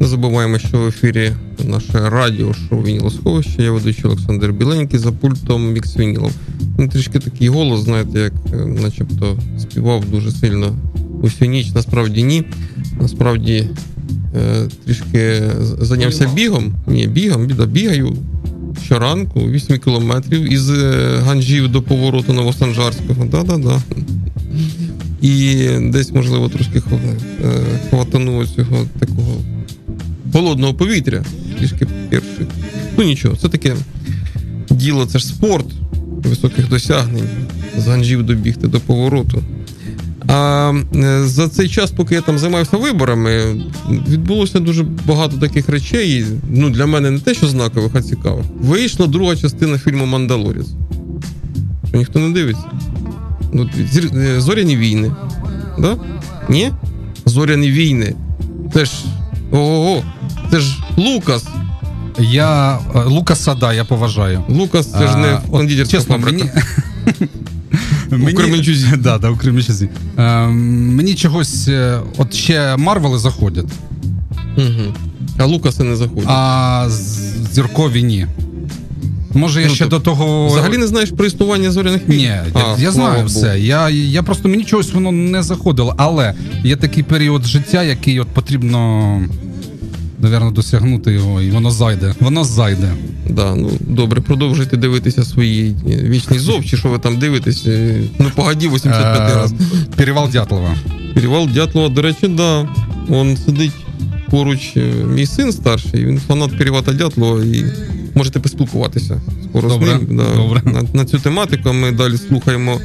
Не 0.00 0.06
забуваємо, 0.06 0.58
що 0.58 0.78
в 0.78 0.86
ефірі 0.86 1.32
наше 1.64 2.10
радіо 2.10 2.54
шоу 2.54 2.82
Вінілосховище. 2.82 3.62
Я 3.62 3.70
ведучий 3.70 4.04
Олександр 4.04 4.52
Біленький 4.52 4.98
за 4.98 5.12
пультом 5.12 5.72
Мікс 5.72 5.96
Вінілов. 5.96 6.32
Він 6.78 6.88
трішки 6.88 7.18
такий 7.18 7.48
голос, 7.48 7.80
знаєте, 7.80 8.18
як 8.20 8.32
е, 8.52 8.56
начебто 8.66 9.38
співав 9.58 10.04
дуже 10.04 10.30
сильно 10.30 10.76
усю 11.22 11.44
ніч. 11.44 11.70
Насправді 11.74 12.22
ні. 12.22 12.44
Насправді 13.00 13.68
е, 14.36 14.68
трішки 14.84 15.42
зайнявся 15.80 16.30
бігом. 16.34 16.74
Ні, 16.86 17.06
бігом, 17.06 17.46
біда, 17.46 17.66
бігаю 17.66 18.16
щоранку 18.84 19.40
8 19.40 19.78
кілометрів 19.78 20.52
із 20.52 20.70
е, 20.70 21.20
Ганжів 21.24 21.68
до 21.68 21.82
повороту 21.82 22.32
Новосанжарського. 22.32 23.24
Да-да-да. 23.24 23.82
І 25.20 25.68
десь, 25.80 26.12
можливо, 26.12 26.48
трошки 26.48 26.78
е, 26.78 26.82
хватануло 27.90 28.46
цього 28.46 28.86
такого 28.98 29.36
холодного 30.32 30.74
повітря, 30.74 31.24
трішки 31.58 31.86
перший. 32.10 32.46
Ну 32.98 33.04
нічого, 33.04 33.36
це 33.36 33.48
таке 33.48 33.76
діло, 34.70 35.06
це 35.06 35.18
ж 35.18 35.26
спорт 35.26 35.66
високих 36.24 36.68
досягнень, 36.68 37.28
з 37.78 37.86
ганжів 37.86 38.22
добігти 38.22 38.68
до 38.68 38.80
повороту. 38.80 39.42
А 40.28 40.72
е, 40.94 41.24
за 41.24 41.48
цей 41.48 41.68
час, 41.68 41.90
поки 41.90 42.14
я 42.14 42.20
там 42.20 42.38
займався 42.38 42.76
виборами, 42.76 43.62
відбулося 44.08 44.60
дуже 44.60 44.82
багато 44.82 45.36
таких 45.36 45.68
речей. 45.68 46.24
Ну, 46.50 46.70
для 46.70 46.86
мене 46.86 47.10
не 47.10 47.18
те, 47.18 47.34
що 47.34 47.46
знакових, 47.46 47.90
а 47.94 48.02
цікавих. 48.02 48.44
Вийшла 48.60 49.06
друга 49.06 49.36
частина 49.36 49.78
фільму 49.78 50.06
Мандалоріс. 50.06 50.66
Що 51.88 51.98
ніхто 51.98 52.18
не 52.18 52.30
дивиться. 52.30 52.64
Ну, 53.56 53.68
е, 54.16 54.40
зоряні 54.40 54.76
війни. 54.76 55.12
Да? 55.78 55.96
Ні? 56.48 56.72
Зоряні 57.24 57.70
війни. 57.70 58.14
Це 58.74 58.84
ж. 58.84 58.92
Ого, 59.52 60.02
це 60.50 60.60
ж 60.60 60.78
Лукас. 60.96 61.46
Я 62.18 62.78
е, 62.94 63.04
Лукаса, 63.04 63.54
да, 63.54 63.72
я 63.72 63.84
поважаю. 63.84 64.44
Лукас 64.48 64.92
це 64.92 65.08
ж 65.08 65.16
не 65.16 65.38
кондитерська 65.50 65.96
чесно, 65.98 66.14
фабрика. 66.14 66.44
Мені... 68.10 68.32
У 68.32 68.36
Кременчузі. 68.36 68.86
Да, 68.96 69.18
да, 69.18 69.30
у 69.30 69.36
Кременчузі. 69.36 69.88
Е, 70.18 70.46
мені 70.46 71.14
чогось, 71.14 71.68
е, 71.68 72.00
от 72.18 72.34
ще 72.34 72.76
Марвели 72.76 73.18
заходять, 73.18 73.66
Угу. 74.56 74.94
А 75.38 75.44
Лукаси 75.44 75.84
не 75.84 75.96
заходять. 75.96 76.28
а 76.28 76.86
зіркові 77.52 78.02
ні. 78.02 78.26
Може, 79.36 79.60
я 79.62 79.68
Ну, 79.68 79.74
ще 79.74 79.84
то 79.84 79.90
до 79.90 80.00
того. 80.00 80.46
Взагалі 80.46 80.76
не 80.78 80.86
знаєш 80.86 81.10
про 81.10 81.26
існування 81.26 81.70
зоряних 81.70 82.08
війн? 82.08 82.16
Ні, 82.18 82.24
я, 82.24 82.44
А, 82.54 82.58
я 82.58 82.76
слава 82.76 82.92
знаю 82.92 83.14
Богу. 83.14 83.26
все. 83.26 83.60
Я, 83.60 83.88
я 83.90 84.22
просто 84.22 84.48
мені 84.48 84.64
чогось 84.64 84.92
воно 84.92 85.12
не 85.12 85.42
заходило. 85.42 85.94
Але 85.98 86.34
є 86.64 86.76
такий 86.76 87.02
період 87.02 87.44
життя, 87.46 87.82
який 87.82 88.20
от 88.20 88.28
потрібно, 88.28 89.20
напевно, 90.20 90.50
досягнути 90.50 91.12
його, 91.12 91.42
і 91.42 91.50
воно 91.50 91.70
зайде. 91.70 92.14
Воно 92.20 92.44
зайде. 92.44 92.92
Да, 93.30 93.54
ну 93.54 93.70
добре, 93.80 94.20
продовжуйте 94.20 94.76
дивитися 94.76 95.24
свої 95.24 95.76
вічний 95.86 96.38
зов, 96.38 96.64
чи 96.64 96.76
що 96.76 96.88
ви 96.88 96.98
там 96.98 97.18
дивитесь. 97.18 97.64
е, 97.66 98.00
Ну, 98.18 98.30
погоді 98.34 98.68
85 98.68 99.30
Е, 99.32 99.34
раз. 99.34 99.54
Перевал 99.96 100.28
Дятлова. 100.30 100.74
Перевал 101.14 101.48
Дятлова, 101.48 101.88
до 101.88 102.02
речі, 102.02 102.28
да. 102.28 102.68
Он 103.08 103.36
сидить 103.36 103.72
поруч 104.30 104.72
е, 104.76 104.80
мій 105.14 105.26
син 105.26 105.52
старший, 105.52 106.04
він 106.06 106.20
фанат 106.28 106.58
Перевата 106.58 106.92
Дятлова 106.92 107.44
і 107.44 107.64
можете 108.16 108.40
поспілкуватися 108.40 109.20
скоро 109.50 109.68
Добре, 109.68 109.88
з 109.88 110.08
ним. 110.08 110.16
Да, 110.16 110.36
добре. 110.36 110.62
На, 110.64 110.82
на 110.92 111.04
цю 111.04 111.18
тематику 111.18 111.72
ми 111.72 111.92
далі 111.92 112.16
слухаємо 112.16 112.80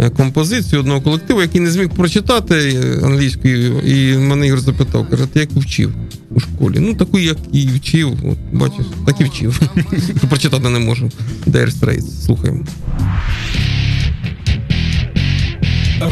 е, 0.00 0.10
композицію 0.10 0.80
одного 0.80 1.00
колективу, 1.00 1.42
який 1.42 1.60
не 1.60 1.70
зміг 1.70 1.88
прочитати 1.88 2.80
англійською, 3.02 3.80
і 3.80 4.18
мене 4.18 4.46
Ігор 4.46 4.60
запитав, 4.60 5.10
каже, 5.10 5.26
ти 5.26 5.40
як 5.40 5.50
вчив 5.50 5.92
у 6.30 6.40
школі? 6.40 6.76
Ну, 6.78 6.94
таку, 6.94 7.18
як 7.18 7.38
і 7.52 7.66
вчив, 7.66 8.12
от, 8.30 8.38
бачиш, 8.52 8.86
так 9.06 9.20
і 9.20 9.24
вчив. 9.24 9.60
Прочитати 10.28 10.68
не 10.68 10.78
можу. 10.78 11.10
Dire 11.46 11.80
Straits, 11.80 12.24
слухаємо. 12.24 12.64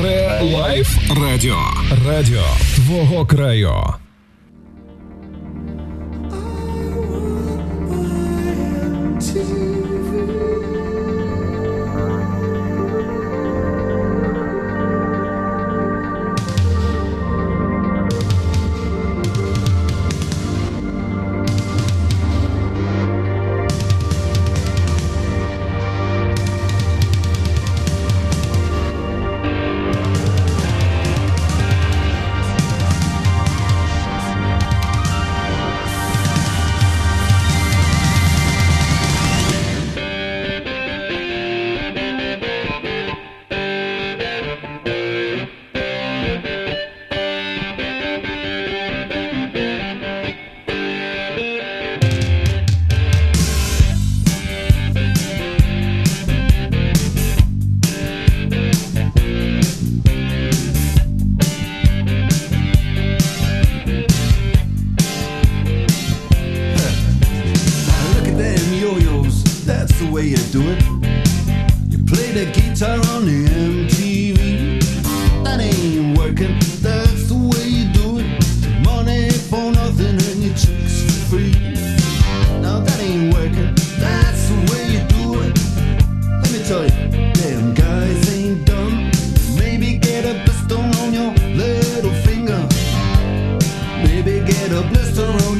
Ре 0.03 0.40
Лайф 0.42 0.99
Радіо. 1.23 1.59
Радіо 2.07 2.45
твого 2.75 3.27
краю. 3.27 3.73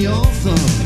Your 0.01 0.25
thumb. 0.25 0.86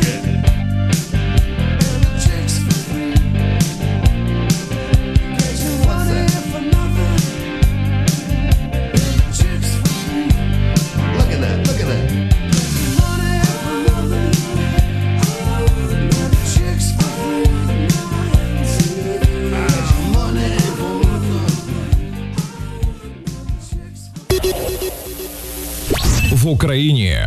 Україні 26.51 27.17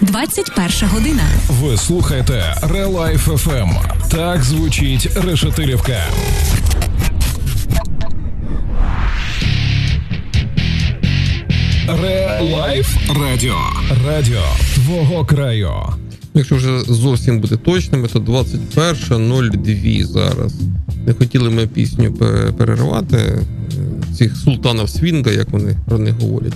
21 0.00 0.88
година. 0.88 1.22
ви 1.48 1.76
слухаєте 1.76 2.54
Релайф 2.62 3.28
FM. 3.28 3.70
Так 4.10 4.44
звучить 4.44 5.08
Решетилівка. 5.24 6.00
Релайф 11.88 12.96
Радіо. 13.20 13.54
Радіо 14.06 14.42
твого 14.74 15.24
краю. 15.24 15.70
Якщо 16.34 16.56
вже 16.56 16.80
зовсім 16.80 17.40
бути 17.40 17.56
точними, 17.56 18.08
то 18.08 18.18
21.02 18.18 20.04
зараз. 20.04 20.54
Не 21.06 21.12
хотіли 21.14 21.50
ми 21.50 21.66
пісню 21.66 22.12
пе- 22.12 22.52
переривати 22.58 23.16
е, 23.16 23.38
цих 24.18 24.36
султанів 24.36 24.88
свінга, 24.88 25.30
як 25.30 25.50
вони 25.50 25.76
про 25.88 25.98
них 25.98 26.14
говорять. 26.20 26.52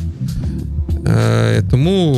Е, 1.06 1.62
тому 1.70 2.16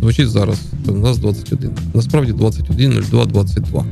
звучить 0.00 0.30
зараз. 0.30 0.58
У 0.88 0.92
нас 0.92 1.18
21. 1.18 1.70
Насправді 1.94 2.32
21, 2.32 3.04
02, 3.10 3.24
22. 3.24 3.84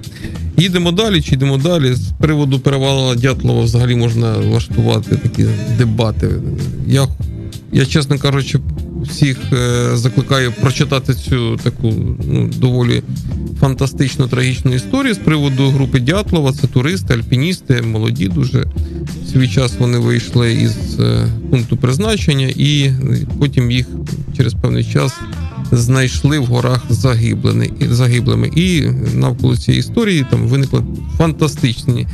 Їдемо 0.56 0.92
далі 0.92 1.22
чи 1.22 1.34
йдемо 1.34 1.58
далі. 1.58 1.94
З 1.94 2.12
приводу 2.20 2.60
перевала 2.60 3.14
Дятлова 3.14 3.62
взагалі 3.62 3.96
можна 3.96 4.32
влаштувати 4.32 5.16
такі 5.16 5.46
дебати. 5.78 6.28
Я 6.86 7.08
я, 7.72 7.86
чесно 7.86 8.18
кажучи, 8.18 8.58
всіх 9.02 9.38
е, 9.52 9.90
закликаю 9.96 10.52
прочитати 10.52 11.14
цю 11.14 11.56
таку 11.56 11.94
ну, 12.26 12.50
доволі 12.56 13.02
фантастичну 13.60 14.28
трагічну 14.28 14.74
історію 14.74 15.14
з 15.14 15.18
приводу 15.18 15.70
групи 15.70 16.00
Дятлова. 16.00 16.52
Це 16.52 16.66
туристи, 16.66 17.14
альпіністи, 17.14 17.82
молоді 17.82 18.28
дуже. 18.28 18.64
В 19.24 19.28
свій 19.32 19.48
час 19.48 19.74
вони 19.78 19.98
вийшли 19.98 20.52
із 20.52 21.00
е, 21.00 21.26
пункту 21.50 21.76
призначення, 21.76 22.52
і 22.56 22.90
потім 23.38 23.70
їх 23.70 23.86
через 24.36 24.54
певний 24.54 24.84
час 24.84 25.12
знайшли 25.72 26.38
в 26.38 26.46
горах 26.46 26.82
загиблими. 26.90 28.50
і 28.56 28.82
навколо 29.14 29.56
цієї 29.56 29.80
історії 29.80 30.26
там 30.30 30.48
виникли 30.48 30.84
фантастичні 31.18 32.06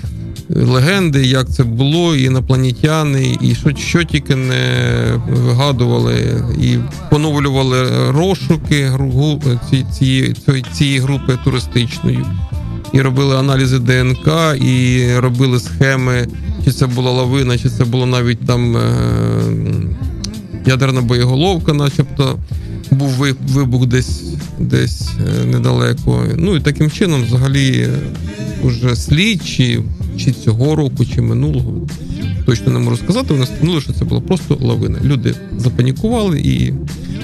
легенди, 0.48 1.26
як 1.26 1.48
це 1.50 1.64
було, 1.64 2.16
і 2.16 2.22
інопланетяни, 2.24 3.38
і 3.42 3.54
що, 3.54 3.76
що 3.76 4.04
тільки 4.04 4.36
не 4.36 4.62
вигадували, 5.28 6.44
і 6.62 6.76
поновлювали 7.10 8.10
розшуки 8.10 8.90
ці- 9.70 9.86
цієї, 9.98 10.32
цієї, 10.44 10.64
цієї 10.72 10.98
групи 10.98 11.38
туристичної. 11.44 12.24
І 12.92 13.00
робили 13.00 13.36
аналізи 13.36 13.78
ДНК, 13.78 14.28
і 14.64 15.06
робили 15.16 15.60
схеми, 15.60 16.28
чи 16.64 16.72
це 16.72 16.86
була 16.86 17.10
лавина, 17.10 17.58
чи 17.58 17.68
це 17.68 17.84
було 17.84 18.06
навіть 18.06 18.46
там 18.46 18.76
е, 18.76 18.80
ядерна 20.66 21.00
боєголовка, 21.00 21.72
начебто 21.72 22.38
був 22.90 23.08
вибух 23.48 23.86
десь, 23.86 24.22
десь 24.58 25.08
е, 25.42 25.44
недалеко. 25.44 26.24
Ну 26.36 26.56
і 26.56 26.60
таким 26.60 26.90
чином, 26.90 27.24
взагалі, 27.24 27.78
е, 27.78 27.90
уже 28.62 28.96
слідчі, 28.96 29.80
чи 30.18 30.32
цього 30.32 30.76
року, 30.76 31.04
чи 31.14 31.22
минулого, 31.22 31.86
точно 32.46 32.72
не 32.72 32.78
можу 32.78 32.96
сказати, 32.96 33.26
вони 33.30 33.44
встановили, 33.44 33.80
що 33.80 33.92
це 33.92 34.04
була 34.04 34.20
просто 34.20 34.58
лавина. 34.60 34.98
Люди 35.04 35.34
запанікували 35.58 36.40
і 36.40 36.72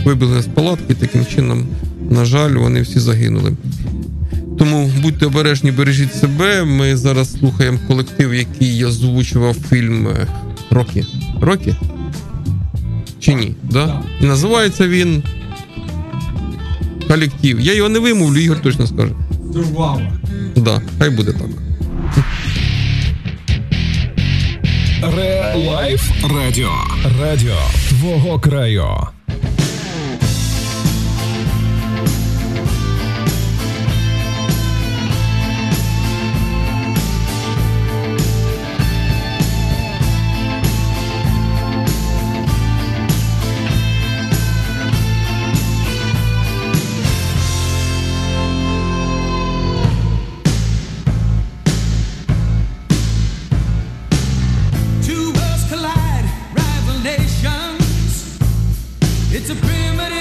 вибігли 0.05 0.43
з 0.43 0.47
палатки, 0.47 0.95
таким 0.95 1.27
чином, 1.27 1.67
на 2.11 2.25
жаль, 2.25 2.55
вони 2.55 2.83
всі 2.83 2.99
загинули. 2.99 3.53
Тому 4.59 4.91
будьте 5.03 5.27
обережні, 5.27 5.71
бережіть 5.71 6.15
себе. 6.15 6.65
Ми 6.65 6.97
зараз 6.97 7.33
слухаємо 7.33 7.79
колектив, 7.89 8.35
який 8.35 8.77
я 8.77 8.87
озвучував 8.87 9.55
фільм 9.55 10.09
е, 10.09 10.27
Рокі. 10.71 11.05
Рокі? 11.41 11.75
Чи 13.21 13.35
ні? 13.35 13.55
Да? 13.71 14.03
І 14.21 14.25
називається 14.25 14.89
він 14.89 15.23
Колектив. 17.09 17.61
Я 17.61 17.75
його 17.75 17.89
не 17.89 17.99
вимовлю, 17.99 18.39
Ігор 18.39 18.63
точно 18.63 18.87
скаже. 18.87 19.13
Да, 20.57 20.83
хай 20.99 21.11
буде 21.11 21.33
так. 21.33 21.49
Релайф 25.03 26.11
Радіо. 26.35 26.71
Радіо 27.21 27.57
твого 27.89 28.41
краю. 28.41 28.87
It's 59.45 59.51
a 59.51 59.57
primitive. 59.57 60.12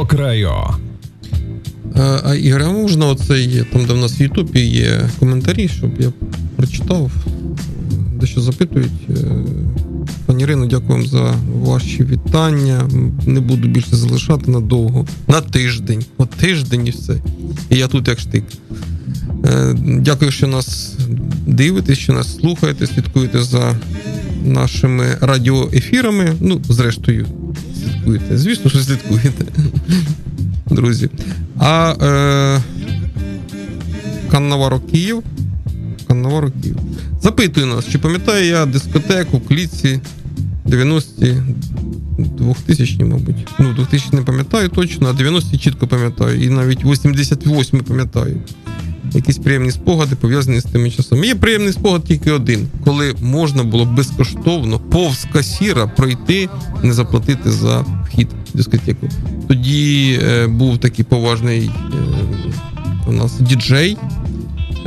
Твого 0.00 0.06
краю. 0.06 0.50
А, 1.94 2.20
а 2.24 2.34
Ігор, 2.34 2.62
а 2.62 2.70
можна 2.70 3.06
оцей, 3.06 3.64
там, 3.72 3.86
де 3.86 3.92
в 3.92 3.96
нас 3.96 4.20
в 4.20 4.22
Ютубі 4.22 4.60
є 4.60 5.10
коментарі, 5.18 5.68
щоб 5.68 5.90
я 6.00 6.12
прочитав, 6.56 7.10
дещо 8.20 8.40
запитують. 8.40 9.08
Е, 9.10 9.14
Пані 10.26 10.42
Ірино, 10.42 10.66
дякую 10.66 10.90
вам 10.90 11.06
за 11.06 11.34
ваші 11.62 12.04
вітання. 12.04 12.88
Не 13.26 13.40
буду 13.40 13.68
більше 13.68 13.96
залишати 13.96 14.50
надовго. 14.50 15.06
На 15.28 15.40
тиждень. 15.40 16.04
От 16.18 16.30
тиждень 16.30 16.86
і 16.86 16.90
все. 16.90 17.14
І 17.70 17.76
я 17.76 17.88
тут 17.88 18.08
як 18.08 18.20
штик. 18.20 18.44
Е, 19.44 19.74
Дякую, 19.84 20.30
що 20.30 20.46
нас 20.46 20.96
дивитесь, 21.46 21.98
що 21.98 22.12
нас 22.12 22.36
слухаєте, 22.36 22.86
слідкуєте 22.86 23.42
за 23.42 23.76
нашими 24.44 25.16
радіоефірами. 25.20 26.32
Ну, 26.40 26.60
зрештою, 26.68 27.26
слідкуєте. 27.82 28.38
Звісно, 28.38 28.70
що 28.70 28.78
слідкуєте. 28.78 29.44
Друзі. 30.70 31.10
А 31.58 31.94
е, 32.02 32.62
Каннаваро 34.30 34.80
Київ. 34.80 35.22
Каннаваро 36.08 36.50
Київ. 36.62 36.76
Запитує 37.22 37.66
нас, 37.66 37.88
чи 37.92 37.98
пам'ятаю 37.98 38.46
я 38.46 38.66
дискотеку 38.66 39.36
в 39.36 39.48
клітці 39.48 40.00
90-ті, 40.66 41.36
2000 42.18 43.04
мабуть. 43.04 43.48
Ну, 43.58 43.72
2000 43.72 44.16
не 44.16 44.22
пам'ятаю 44.22 44.68
точно, 44.68 45.08
а 45.08 45.22
90-ті 45.22 45.58
чітко 45.58 45.86
пам'ятаю. 45.86 46.42
І 46.42 46.48
навіть 46.48 46.84
88 46.84 47.80
пам'ятаю. 47.80 48.36
Якісь 49.14 49.38
приємні 49.38 49.70
спогади 49.70 50.16
пов'язані 50.16 50.60
з 50.60 50.64
тими 50.64 50.90
часами. 50.90 51.26
Є 51.26 51.34
приємний 51.34 51.72
спогад 51.72 52.04
тільки 52.04 52.30
один, 52.30 52.68
коли 52.84 53.14
можна 53.22 53.64
було 53.64 53.84
безкоштовно 53.84 54.78
повз 54.78 55.26
касіра 55.32 55.86
пройти, 55.86 56.48
не 56.82 56.92
заплатити 56.92 57.50
за 57.50 57.80
вхід 57.80 58.28
дискотеку. 58.54 59.08
Тоді 59.48 60.18
е, 60.22 60.46
був 60.46 60.78
такий 60.78 61.04
поважний 61.04 61.60
е, 61.66 61.70
у 63.08 63.12
нас 63.12 63.40
діджей. 63.40 63.96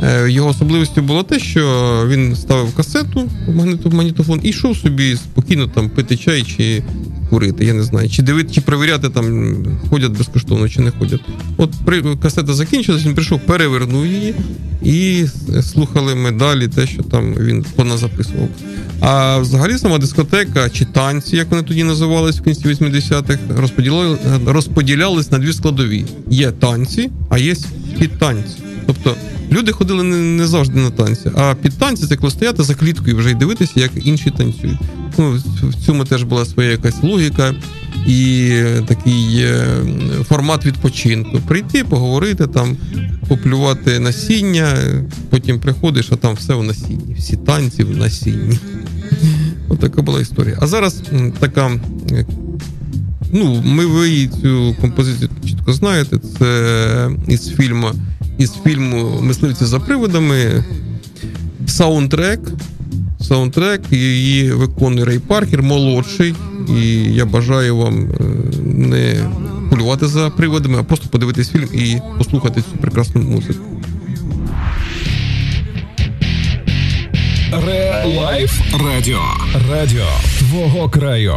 Е, 0.02 0.30
Його 0.30 0.48
особливістю 0.48 1.02
було 1.02 1.22
те, 1.22 1.38
що 1.38 2.04
він 2.08 2.36
ставив 2.36 2.74
касету 2.74 3.30
в 3.46 3.94
магнітофон 3.94 4.40
і 4.42 4.48
йшов 4.48 4.76
собі 4.76 5.16
спокійно 5.16 5.66
там 5.66 5.88
пити 5.88 6.16
чай 6.16 6.42
чи 6.42 6.82
курити. 7.30 7.64
Я 7.64 7.72
не 7.72 7.82
знаю, 7.82 8.10
чи 8.10 8.22
дивити, 8.22 8.54
чи 8.54 8.60
перевіряти 8.60 9.08
там, 9.08 9.56
ходять 9.90 10.18
безкоштовно 10.18 10.68
чи 10.68 10.80
не 10.80 10.90
ходять. 10.90 11.20
От 11.56 11.70
при 11.84 12.16
касета 12.16 12.54
закінчилась, 12.54 13.06
він 13.06 13.14
прийшов, 13.14 13.40
перевернув 13.40 14.06
її, 14.06 14.34
і 14.82 15.24
слухали 15.62 16.14
ми 16.14 16.30
далі 16.30 16.68
те, 16.68 16.86
що 16.86 17.02
там 17.02 17.34
він 17.34 17.64
поназаписував. 17.76 18.48
А 19.00 19.38
взагалі 19.38 19.78
сама 19.78 19.98
дискотека 19.98 20.70
чи 20.70 20.84
танці, 20.84 21.36
як 21.36 21.50
вони 21.50 21.62
тоді 21.62 21.84
називались 21.84 22.38
в 22.38 22.42
кінці 22.42 22.68
80-х, 22.68 23.38
розподіляли, 23.56 24.18
розподілялись 24.46 25.30
на 25.30 25.38
дві 25.38 25.52
складові: 25.52 26.04
є 26.30 26.50
танці, 26.50 27.10
а 27.30 27.38
є 27.38 27.54
підтанці. 27.98 28.56
Тобто 28.86 29.16
люди 29.54 29.72
ходили 29.72 30.02
не, 30.02 30.16
не 30.16 30.46
завжди 30.46 30.80
на 30.80 30.90
танці, 30.90 31.30
а 31.36 31.54
під 31.62 31.78
танці 31.78 32.06
це 32.06 32.16
коли 32.16 32.30
стояти 32.30 32.62
за 32.62 32.74
кліткою 32.74 33.16
вже 33.16 33.30
і 33.30 33.34
дивитися, 33.34 33.72
як 33.76 33.90
інші 34.06 34.30
танцюють. 34.30 34.78
Ну, 35.18 35.40
в- 35.62 35.84
цьому 35.86 36.04
теж 36.04 36.22
була 36.22 36.44
своя 36.44 36.70
якась 36.70 37.02
логіка 37.02 37.54
і 38.06 38.52
такий 38.86 39.40
е, 39.40 39.64
формат 40.28 40.66
відпочинку. 40.66 41.38
Прийти, 41.48 41.84
поговорити 41.84 42.46
там, 42.46 42.76
поплювати 43.28 44.00
насіння, 44.00 44.76
потім 45.30 45.60
приходиш, 45.60 46.08
а 46.12 46.16
там 46.16 46.34
все 46.34 46.54
в 46.54 46.62
насінні. 46.62 47.14
Всі 47.18 47.36
танці 47.36 47.84
в 47.84 47.96
насінні. 47.96 48.58
От 49.68 49.78
така 49.78 50.02
була 50.02 50.20
історія. 50.20 50.58
А 50.60 50.66
зараз 50.66 51.02
така. 51.40 51.70
Ну, 53.32 53.62
ми 53.64 53.86
ви 53.86 54.26
цю 54.42 54.76
композицію 54.80 55.30
чітко 55.46 55.72
знаєте. 55.72 56.18
Це 56.38 57.10
із 57.28 57.48
фільму, 57.50 57.90
із 58.38 58.52
фільму 58.64 59.18
Мисливці 59.22 59.64
за 59.64 59.80
приводами. 59.80 60.64
Саундтрек. 61.66 62.40
Саундтрек 63.20 63.80
її 63.90 64.52
виконує 64.52 65.04
Рей 65.04 65.18
Паркер, 65.18 65.62
молодший. 65.62 66.34
І 66.68 66.92
я 67.14 67.24
бажаю 67.24 67.76
вам 67.76 68.00
е, 68.00 68.24
не 68.64 69.30
полювати 69.70 70.06
за 70.06 70.30
приводами, 70.30 70.78
а 70.78 70.82
просто 70.82 71.08
подивитись 71.08 71.50
фільм 71.50 71.68
і 71.72 71.98
послухати 72.18 72.62
цю 72.62 72.78
прекрасну 72.80 73.22
музику. 73.22 73.64
Ре 77.66 78.04
Лайф 78.16 78.60
Радіо. 78.72 79.22
Радіо 79.70 80.06
твого 80.38 80.88
краю. 80.88 81.36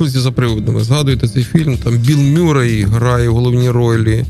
Мисливці 0.00 0.18
за 0.24 0.32
приводами. 0.32 0.84
Згадуєте 0.84 1.28
цей 1.28 1.44
фільм, 1.44 1.78
там 1.84 1.96
Білл 1.96 2.18
Мюррей 2.18 2.82
грає 2.82 3.28
в 3.28 3.34
головній 3.34 3.70
ролі. 3.70 4.24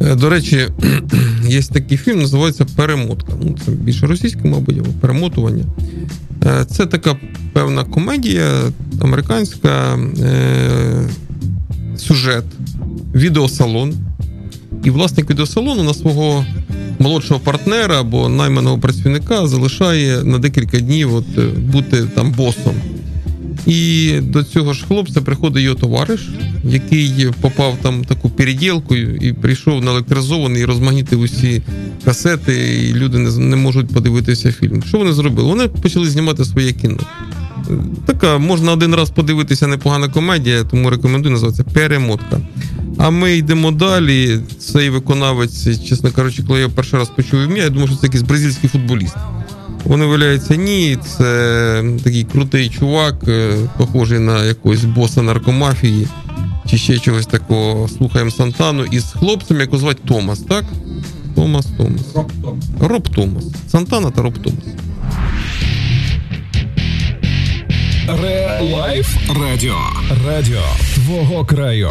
Е, 0.00 0.14
До 0.14 0.28
речі, 0.30 0.66
є 1.48 1.62
такий 1.62 1.98
фільм, 1.98 2.18
називається 2.18 2.66
Перемотка. 2.76 3.32
Ну, 3.42 3.56
це 3.64 3.70
більше 3.70 4.06
російське, 4.06 4.40
мабуть, 4.44 4.82
перемотування. 5.00 5.64
Е, 6.46 6.64
Це 6.64 6.86
така 6.86 7.16
певна 7.52 7.84
комедія 7.84 8.60
американська, 9.00 9.98
е, 10.20 11.08
сюжет, 11.96 12.44
відеосалон. 13.14 13.94
І 14.84 14.90
власник 14.90 15.30
відеосалону 15.30 15.82
на 15.82 15.94
свого 15.94 16.44
молодшого 16.98 17.40
партнера 17.40 18.00
або 18.00 18.28
найманого 18.28 18.78
працівника 18.78 19.46
залишає 19.46 20.24
на 20.24 20.38
декілька 20.38 20.80
днів 20.80 21.14
от, 21.14 21.26
бути 21.58 22.04
там 22.14 22.32
босом. 22.32 22.74
І 23.66 24.12
до 24.20 24.44
цього 24.44 24.72
ж 24.72 24.86
хлопця 24.86 25.20
приходить 25.20 25.62
його 25.62 25.76
товариш, 25.76 26.28
який 26.64 27.28
попав 27.40 27.78
там 27.82 28.04
таку 28.04 28.30
переділку 28.30 28.96
і 28.96 29.32
прийшов 29.32 29.84
наелектризований 29.84 30.62
і 30.62 30.64
розмагнітив 30.64 31.20
усі 31.20 31.62
касети, 32.04 32.86
і 32.88 32.94
люди 32.94 33.18
не, 33.18 33.30
не 33.38 33.56
можуть 33.56 33.88
подивитися 33.88 34.52
фільм. 34.52 34.82
Що 34.82 34.98
вони 34.98 35.12
зробили? 35.12 35.48
Вони 35.48 35.68
почали 35.68 36.10
знімати 36.10 36.44
своє 36.44 36.72
кіно. 36.72 36.98
Така 38.06 38.38
можна 38.38 38.72
один 38.72 38.94
раз 38.94 39.10
подивитися 39.10 39.66
непогана 39.66 40.08
комедія, 40.08 40.64
тому 40.64 40.90
рекомендую 40.90 41.32
називається 41.32 41.64
Перемотка. 41.64 42.40
А 42.98 43.10
ми 43.10 43.36
йдемо 43.36 43.70
далі. 43.70 44.38
Цей 44.58 44.90
виконавець, 44.90 45.84
чесно 45.88 46.10
кажучи, 46.10 46.42
коли 46.42 46.60
я 46.60 46.68
перший 46.68 46.98
раз 46.98 47.08
почув 47.08 47.40
ім'я, 47.40 47.64
я 47.64 47.70
думав, 47.70 47.88
що 47.88 47.96
це 47.96 48.06
якийсь 48.06 48.22
бразильський 48.22 48.70
футболіст. 48.70 49.16
Вони 49.84 50.06
виявляється, 50.06 50.56
ні, 50.56 50.98
це 51.16 51.84
такий 52.04 52.24
крутий 52.24 52.68
чувак, 52.68 53.14
е, 53.28 53.54
похожий 53.78 54.18
на 54.18 54.44
якогось 54.44 54.84
боса 54.84 55.22
наркомафії, 55.22 56.08
чи 56.66 56.78
ще 56.78 56.98
чогось 56.98 57.26
такого. 57.26 57.88
Слухаємо 57.88 58.30
Сантану 58.30 58.84
із 58.84 59.04
хлопцем, 59.04 59.60
якого 59.60 59.78
звати 59.78 60.00
Томас, 60.08 60.38
так? 60.38 60.64
Томас 61.34 61.66
Томас. 61.76 62.14
Роб 62.14 62.32
Томас. 62.42 62.64
Роб 62.80 63.08
Томас. 63.08 63.44
Сантана 63.68 64.10
та 64.10 64.22
Роб 64.22 64.38
Томас. 64.38 64.64
Ре-лайф 68.22 69.16
радіо. 69.28 69.78
Радіо 70.26 70.62
твого 70.94 71.44
краю. 71.44 71.90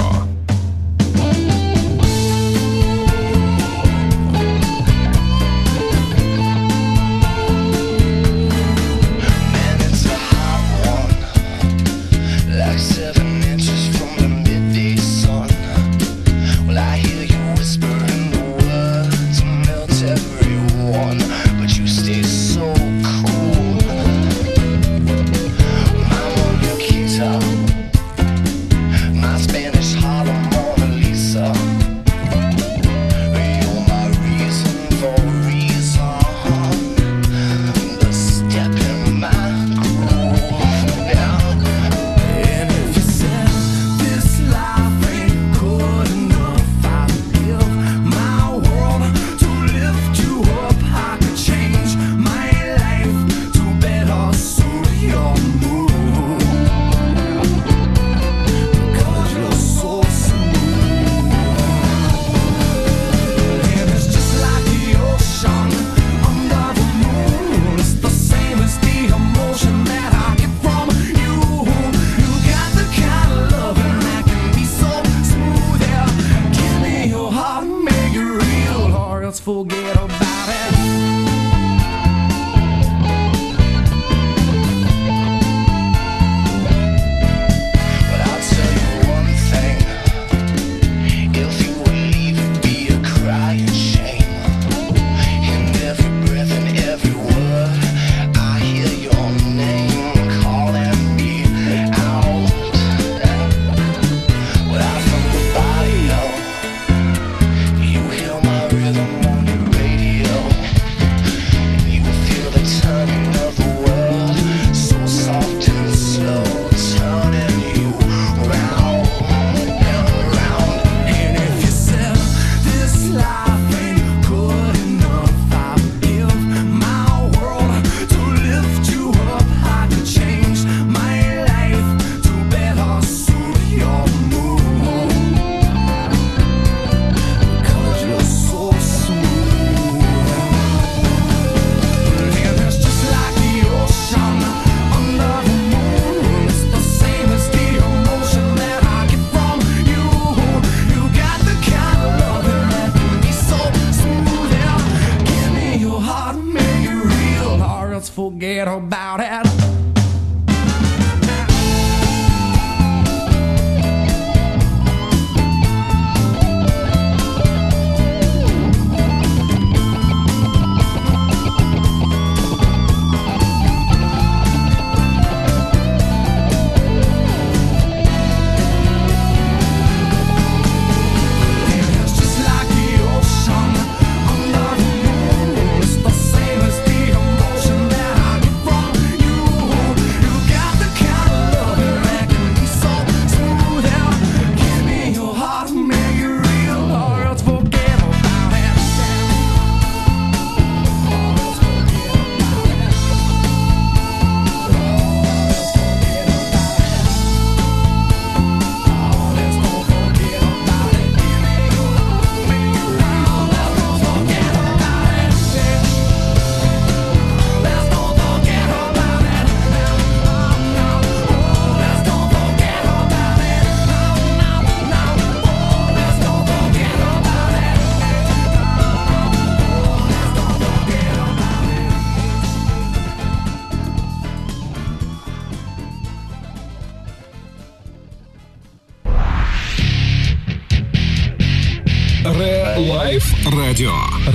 Радіо. 243.80 243.94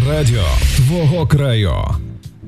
Радіо 0.09 0.43
твого 0.77 1.27
краю. 1.27 1.73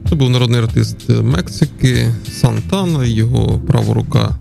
Це 0.09 0.15
був 0.15 0.31
народний 0.31 0.61
артист 0.61 0.97
Мексики 1.09 2.15
Сантана, 2.33 3.05
його 3.05 3.59
права 3.59 3.95
рука. 3.95 4.39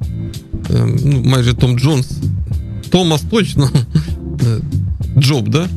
ем, 0.75 0.99
Ну, 1.05 1.21
майже 1.25 1.53
Том 1.53 1.79
Джонс. 1.79 2.11
Томас 2.89 3.21
точно. 3.21 3.69
Е, 4.41 4.57
Джоб, 5.21 5.49
да? 5.49 5.67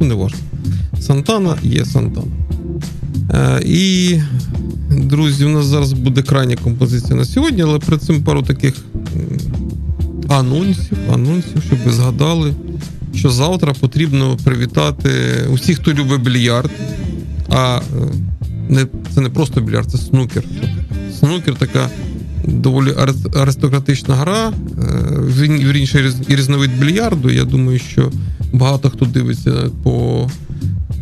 Ну, 0.00 0.06
не 0.06 0.14
важно. 0.14 0.38
Сантана 1.00 1.56
є 1.62 1.84
Сантана. 1.84 2.26
Е, 3.34 3.62
і, 3.64 4.18
друзі, 4.90 5.44
у 5.44 5.48
нас 5.48 5.66
зараз 5.66 5.92
буде 5.92 6.22
крайня 6.22 6.56
композиція 6.56 7.16
на 7.16 7.24
сьогодні, 7.24 7.62
але 7.62 7.78
перед 7.78 8.02
цим 8.02 8.22
пару 8.22 8.42
таких 8.42 8.74
анонсів, 10.28 10.98
анонсів, 11.12 11.62
щоб 11.66 11.78
ви 11.86 11.92
згадали, 11.92 12.54
що 13.18 13.30
завтра 13.30 13.72
потрібно 13.80 14.36
привітати 14.44 15.10
усіх, 15.52 15.78
хто 15.78 15.92
любить 15.92 16.22
більярд. 16.22 16.70
А 17.48 17.76
е, 17.78 18.00
не, 18.68 18.86
це 19.14 19.20
не 19.20 19.28
просто 19.30 19.60
більярд, 19.60 19.90
це 19.90 19.98
снукер. 19.98 20.42
Снукер 21.18 21.54
така 21.54 21.90
доволі 22.44 22.94
аристократична 23.36 24.14
гра, 24.14 24.48
е, 24.48 24.52
він- 25.40 25.58
вірніше 25.58 26.12
різновид 26.28 26.78
більярду. 26.80 27.30
Я 27.30 27.44
думаю, 27.44 27.78
що 27.78 28.12
багато 28.52 28.90
хто 28.90 29.06
дивиться 29.06 29.52
по 29.82 30.28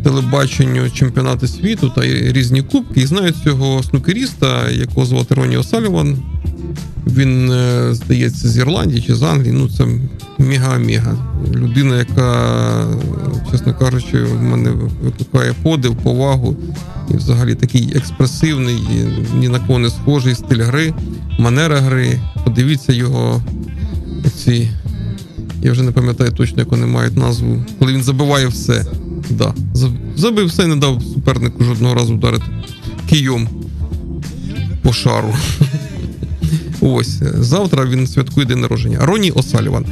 телебаченню 0.04 0.90
чемпіонати 0.90 1.48
світу 1.48 1.92
та 1.94 2.02
різні 2.06 2.62
кубки, 2.62 3.00
і 3.00 3.06
знають 3.06 3.36
цього 3.44 3.82
снукеріста, 3.82 4.70
якого 4.70 5.06
звати 5.06 5.34
Роні 5.34 5.56
О'Саліван. 5.56 6.16
Він, 7.16 7.50
е, 7.52 7.88
здається, 7.94 8.48
з 8.48 8.56
Ірландії 8.58 9.02
чи 9.02 9.14
з 9.14 9.22
Англії. 9.22 9.52
Ну, 9.52 9.68
це 9.68 9.84
мега-мега. 10.38 11.16
Людина, 11.54 11.98
яка, 11.98 12.86
чесно 13.50 13.74
кажучи, 13.74 14.22
в 14.22 14.42
мене 14.42 14.70
викликає 15.02 15.54
подив, 15.62 15.96
повагу. 15.96 16.56
І 17.10 17.16
взагалі 17.16 17.54
такий 17.54 17.92
експресивний, 17.96 18.80
ні 19.38 19.48
на 19.48 19.58
кого 19.58 19.78
не 19.78 19.90
схожий 19.90 20.34
стиль 20.34 20.62
гри, 20.62 20.94
манера 21.38 21.80
гри. 21.80 22.20
Подивіться 22.44 22.92
його 22.92 23.42
ці. 24.44 24.70
Я 25.62 25.72
вже 25.72 25.82
не 25.82 25.92
пам'ятаю 25.92 26.30
точно, 26.30 26.58
як 26.58 26.70
вони 26.70 26.86
мають 26.86 27.16
назву. 27.16 27.64
Коли 27.78 27.92
він 27.92 28.02
забиває 28.02 28.46
все. 28.46 28.84
Да. 29.30 29.54
Забив 30.16 30.46
все 30.46 30.62
і 30.62 30.66
не 30.66 30.76
дав 30.76 31.02
супернику 31.02 31.64
жодного 31.64 31.94
разу 31.94 32.14
вдарити 32.14 32.44
кийом 33.10 33.48
по 34.82 34.92
шару. 34.92 35.34
Ось 36.80 37.22
завтра 37.38 37.84
він 37.84 38.06
святкує 38.06 38.46
день 38.46 38.60
народження. 38.60 38.98
Роні 39.00 39.30
О'Саліван. 39.30 39.86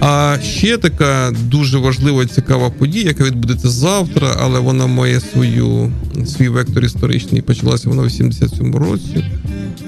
А 0.00 0.38
ще 0.42 0.78
така 0.78 1.32
дуже 1.44 1.78
важлива 1.78 2.22
і 2.22 2.26
цікава 2.26 2.70
подія, 2.70 3.04
яка 3.04 3.24
відбудеться 3.24 3.68
завтра, 3.68 4.36
але 4.40 4.60
вона 4.60 4.86
має 4.86 5.20
свою 5.20 5.92
свій 6.26 6.48
вектор 6.48 6.84
історичний. 6.84 7.42
Почалася 7.42 7.88
вона 7.88 8.02
в 8.02 8.04
87-му 8.04 8.78
році. 8.78 9.24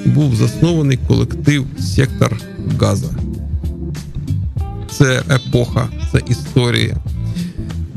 Був 0.04 0.36
заснований 0.36 0.98
колектив 1.08 1.66
Сектор 1.80 2.36
Газа. 2.80 3.10
Це 4.90 5.22
епоха, 5.30 5.88
це 6.12 6.20
історія. 6.28 6.96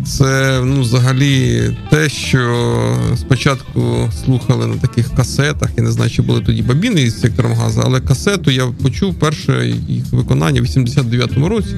Це 0.05 0.61
ну, 0.65 0.81
взагалі 0.81 1.61
те, 1.89 2.09
що 2.09 2.75
спочатку 3.17 4.09
слухали 4.25 4.67
на 4.67 4.75
таких 4.75 5.15
касетах. 5.15 5.69
Я 5.77 5.83
не 5.83 5.91
знаю, 5.91 6.11
чи 6.11 6.21
були 6.21 6.41
тоді 6.41 6.61
бабіни 6.61 7.01
із 7.01 7.21
сектором 7.21 7.53
газу, 7.53 7.81
але 7.85 8.01
касету 8.01 8.51
я 8.51 8.65
почув 8.65 9.15
перше 9.15 9.75
їх 9.87 10.11
виконання 10.11 10.61
в 10.61 10.65
89-му 10.65 11.49
році. 11.49 11.75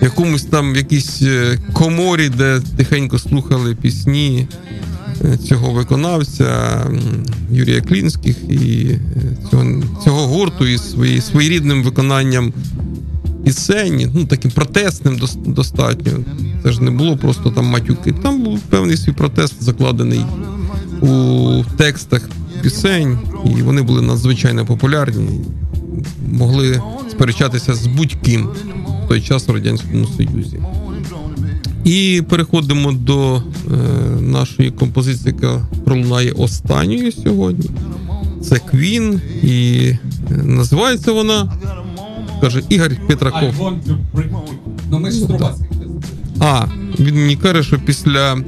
В 0.00 0.04
якомусь 0.04 0.44
там 0.44 0.72
в 0.72 0.76
якійсь 0.76 1.22
е, 1.22 1.58
коморі, 1.72 2.28
де 2.28 2.60
тихенько 2.76 3.18
слухали 3.18 3.74
пісні 3.74 4.48
е, 5.24 5.36
цього 5.36 5.70
виконавця 5.70 6.80
Юрія 7.52 7.80
Клінських 7.80 8.36
і 8.50 8.86
е, 8.86 9.00
цього, 9.50 9.82
цього 10.04 10.26
гурту 10.26 10.66
із 10.66 10.90
свої, 10.90 11.20
своєрідним 11.20 11.82
виконанням 11.82 12.52
пісень, 13.44 14.10
ну 14.14 14.26
таким 14.26 14.50
протестним 14.50 15.20
достатньо. 15.46 16.12
Це 16.62 16.72
ж 16.72 16.82
не 16.82 16.90
було 16.90 17.16
просто 17.16 17.50
там 17.50 17.66
матюки. 17.66 18.12
Там 18.12 18.42
був 18.42 18.60
певний 18.60 18.96
свій 18.96 19.12
протест 19.12 19.62
закладений 19.62 20.24
у 21.00 21.64
текстах 21.76 22.28
пісень, 22.62 23.18
і 23.44 23.62
вони 23.62 23.82
були 23.82 24.02
надзвичайно 24.02 24.66
популярні. 24.66 25.40
Могли 26.32 26.82
сперечатися 27.10 27.74
з 27.74 27.86
будь-ким 27.86 28.48
в 29.04 29.08
той 29.08 29.20
час 29.20 29.48
в 29.48 29.52
Радянському 29.52 30.06
Союзі. 30.06 30.60
І 31.84 32.22
переходимо 32.28 32.92
до 32.92 33.36
е, 33.36 33.42
нашої 34.20 34.70
композиції, 34.70 35.34
яка 35.40 35.66
пролунає 35.84 36.32
останньою 36.32 37.12
сьогодні. 37.12 37.70
Це 38.42 38.58
Квін, 38.58 39.20
і 39.42 39.86
е, 40.30 40.34
називається 40.34 41.12
вона, 41.12 41.52
каже 42.44 42.62
Ігор 42.68 42.90
Петраков. 43.08 43.54
Ну, 44.90 44.98
ми 44.98 45.10
ж 45.10 45.16
Стругацький. 45.16 45.66
А, 46.40 46.66
він 47.00 47.14
мені 47.14 47.36
каже, 47.36 47.62
що 47.62 47.78
після 47.78 48.38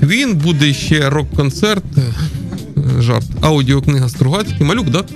Квін 0.00 0.34
буде 0.34 0.74
ще 0.74 1.10
рок-концерт. 1.10 1.84
е, 1.98 3.02
Жарт. 3.02 3.26
Аудіокнига 3.40 4.08
Стругацький. 4.08 4.66
Малюк, 4.66 4.92
так? 4.92 5.06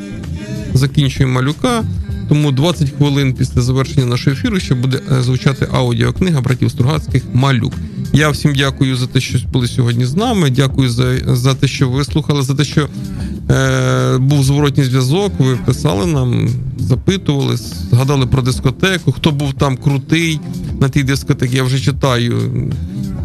Закінчуємо 0.74 1.34
малюка. 1.34 1.84
Тому 2.28 2.52
20 2.52 2.90
хвилин 2.90 3.34
після 3.34 3.60
завершення 3.60 4.06
нашого 4.06 4.36
ефіру 4.36 4.60
ще 4.60 4.74
буде 4.74 5.00
е, 5.18 5.22
звучати 5.22 5.68
аудіокнига 5.72 6.40
братів 6.40 6.70
Стругацьких 6.70 7.22
Малюк. 7.32 7.72
Я 8.12 8.30
всім 8.30 8.54
дякую 8.54 8.96
за 8.96 9.06
те, 9.06 9.20
що 9.20 9.38
були 9.52 9.68
сьогодні 9.68 10.04
з 10.06 10.14
нами. 10.14 10.50
Дякую 10.50 10.90
за, 10.90 11.18
за 11.36 11.54
те, 11.54 11.68
що 11.68 11.88
ви 11.88 12.04
слухали, 12.04 12.42
за 12.42 12.54
те, 12.54 12.64
що 12.64 12.88
е, 13.50 14.18
був 14.18 14.44
зворотній 14.44 14.84
зв'язок. 14.84 15.32
Ви 15.38 15.56
писали 15.56 16.06
нам, 16.06 16.48
запитували, 16.78 17.56
згадали 17.90 18.26
про 18.26 18.42
дискотеку. 18.42 19.12
Хто 19.12 19.30
був 19.30 19.54
там 19.54 19.76
крутий 19.76 20.40
на 20.80 20.88
тій 20.88 21.02
дискотеці? 21.02 21.56
Я 21.56 21.62
вже 21.62 21.80
читаю, 21.80 22.38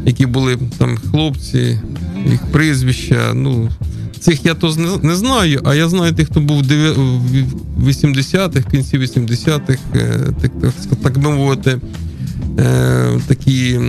які 0.05 0.25
були 0.25 0.57
там 0.77 0.97
хлопці, 1.11 1.79
їх 2.29 2.41
прізвища. 2.51 3.31
Ну, 3.33 3.69
Цих 4.19 4.45
я 4.45 4.53
то 4.53 4.75
не, 5.03 5.15
знаю, 5.15 5.61
а 5.65 5.75
я 5.75 5.89
знаю 5.89 6.13
тих, 6.13 6.27
хто 6.29 6.39
був 6.39 6.59
в 6.59 6.61
дев'я- 6.61 6.93
в 7.77 7.87
80-х, 7.87 8.59
в 8.59 8.71
кінці 8.71 8.97
80-х, 8.99 9.79
е, 9.95 10.19
так, 10.41 10.51
так 11.03 11.17
би 11.17 11.29
мовити, 11.31 11.79
е, 12.59 13.19
такі 13.27 13.79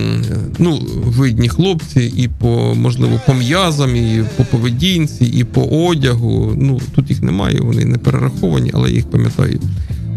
ну, 0.58 0.80
видні 1.04 1.48
хлопці, 1.48 2.12
і 2.16 2.28
по, 2.28 2.74
можливо, 2.74 3.20
по 3.26 3.34
м'язам, 3.34 3.96
і 3.96 4.24
по 4.36 4.44
поведінці, 4.44 5.24
і 5.24 5.44
по 5.44 5.62
одягу. 5.62 6.54
Ну, 6.56 6.80
тут 6.94 7.10
їх 7.10 7.22
немає, 7.22 7.60
вони 7.60 7.84
не 7.84 7.98
перераховані, 7.98 8.70
але 8.74 8.88
я 8.88 8.94
їх 8.94 9.10
пам'ятаю. 9.10 9.60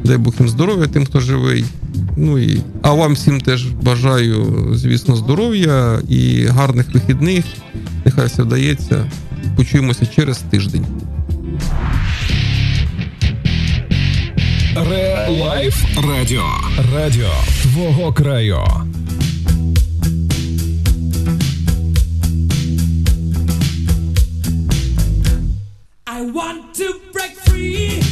Дай 0.03 0.17
Бог 0.17 0.33
їм 0.39 0.49
здоров'я 0.49 0.87
тим, 0.87 1.05
хто 1.05 1.19
живий. 1.19 1.65
Ну 2.17 2.39
і 2.39 2.61
а 2.81 2.93
вам 2.93 3.13
всім 3.13 3.41
теж 3.41 3.65
бажаю, 3.65 4.67
звісно, 4.73 5.15
здоров'я 5.15 5.99
і 6.09 6.45
гарних 6.45 6.93
вихідних. 6.93 7.45
Нехай 8.05 8.27
все 8.27 8.43
вдається. 8.43 9.11
Почуємося 9.55 10.05
через 10.05 10.37
тиждень. 10.37 10.85
Ре-лайф 14.75 15.85
радіо. 16.07 16.45
Радіо 16.93 17.31
твого 17.61 18.13
краю. 18.13 18.63
I 26.07 26.21
want 26.37 26.61
to 26.79 26.87
break 27.13 27.33
free. 27.47 28.08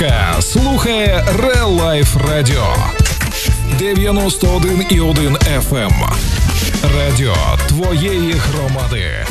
Решетилівка 0.00 0.42
слухає 0.42 1.24
Real 1.38 1.80
Life 1.80 2.16
Radio 2.28 2.76
91,1 3.78 5.38
FM. 5.60 5.92
Радіо 6.96 7.34
твоєї 7.68 8.32
громади. 8.32 9.26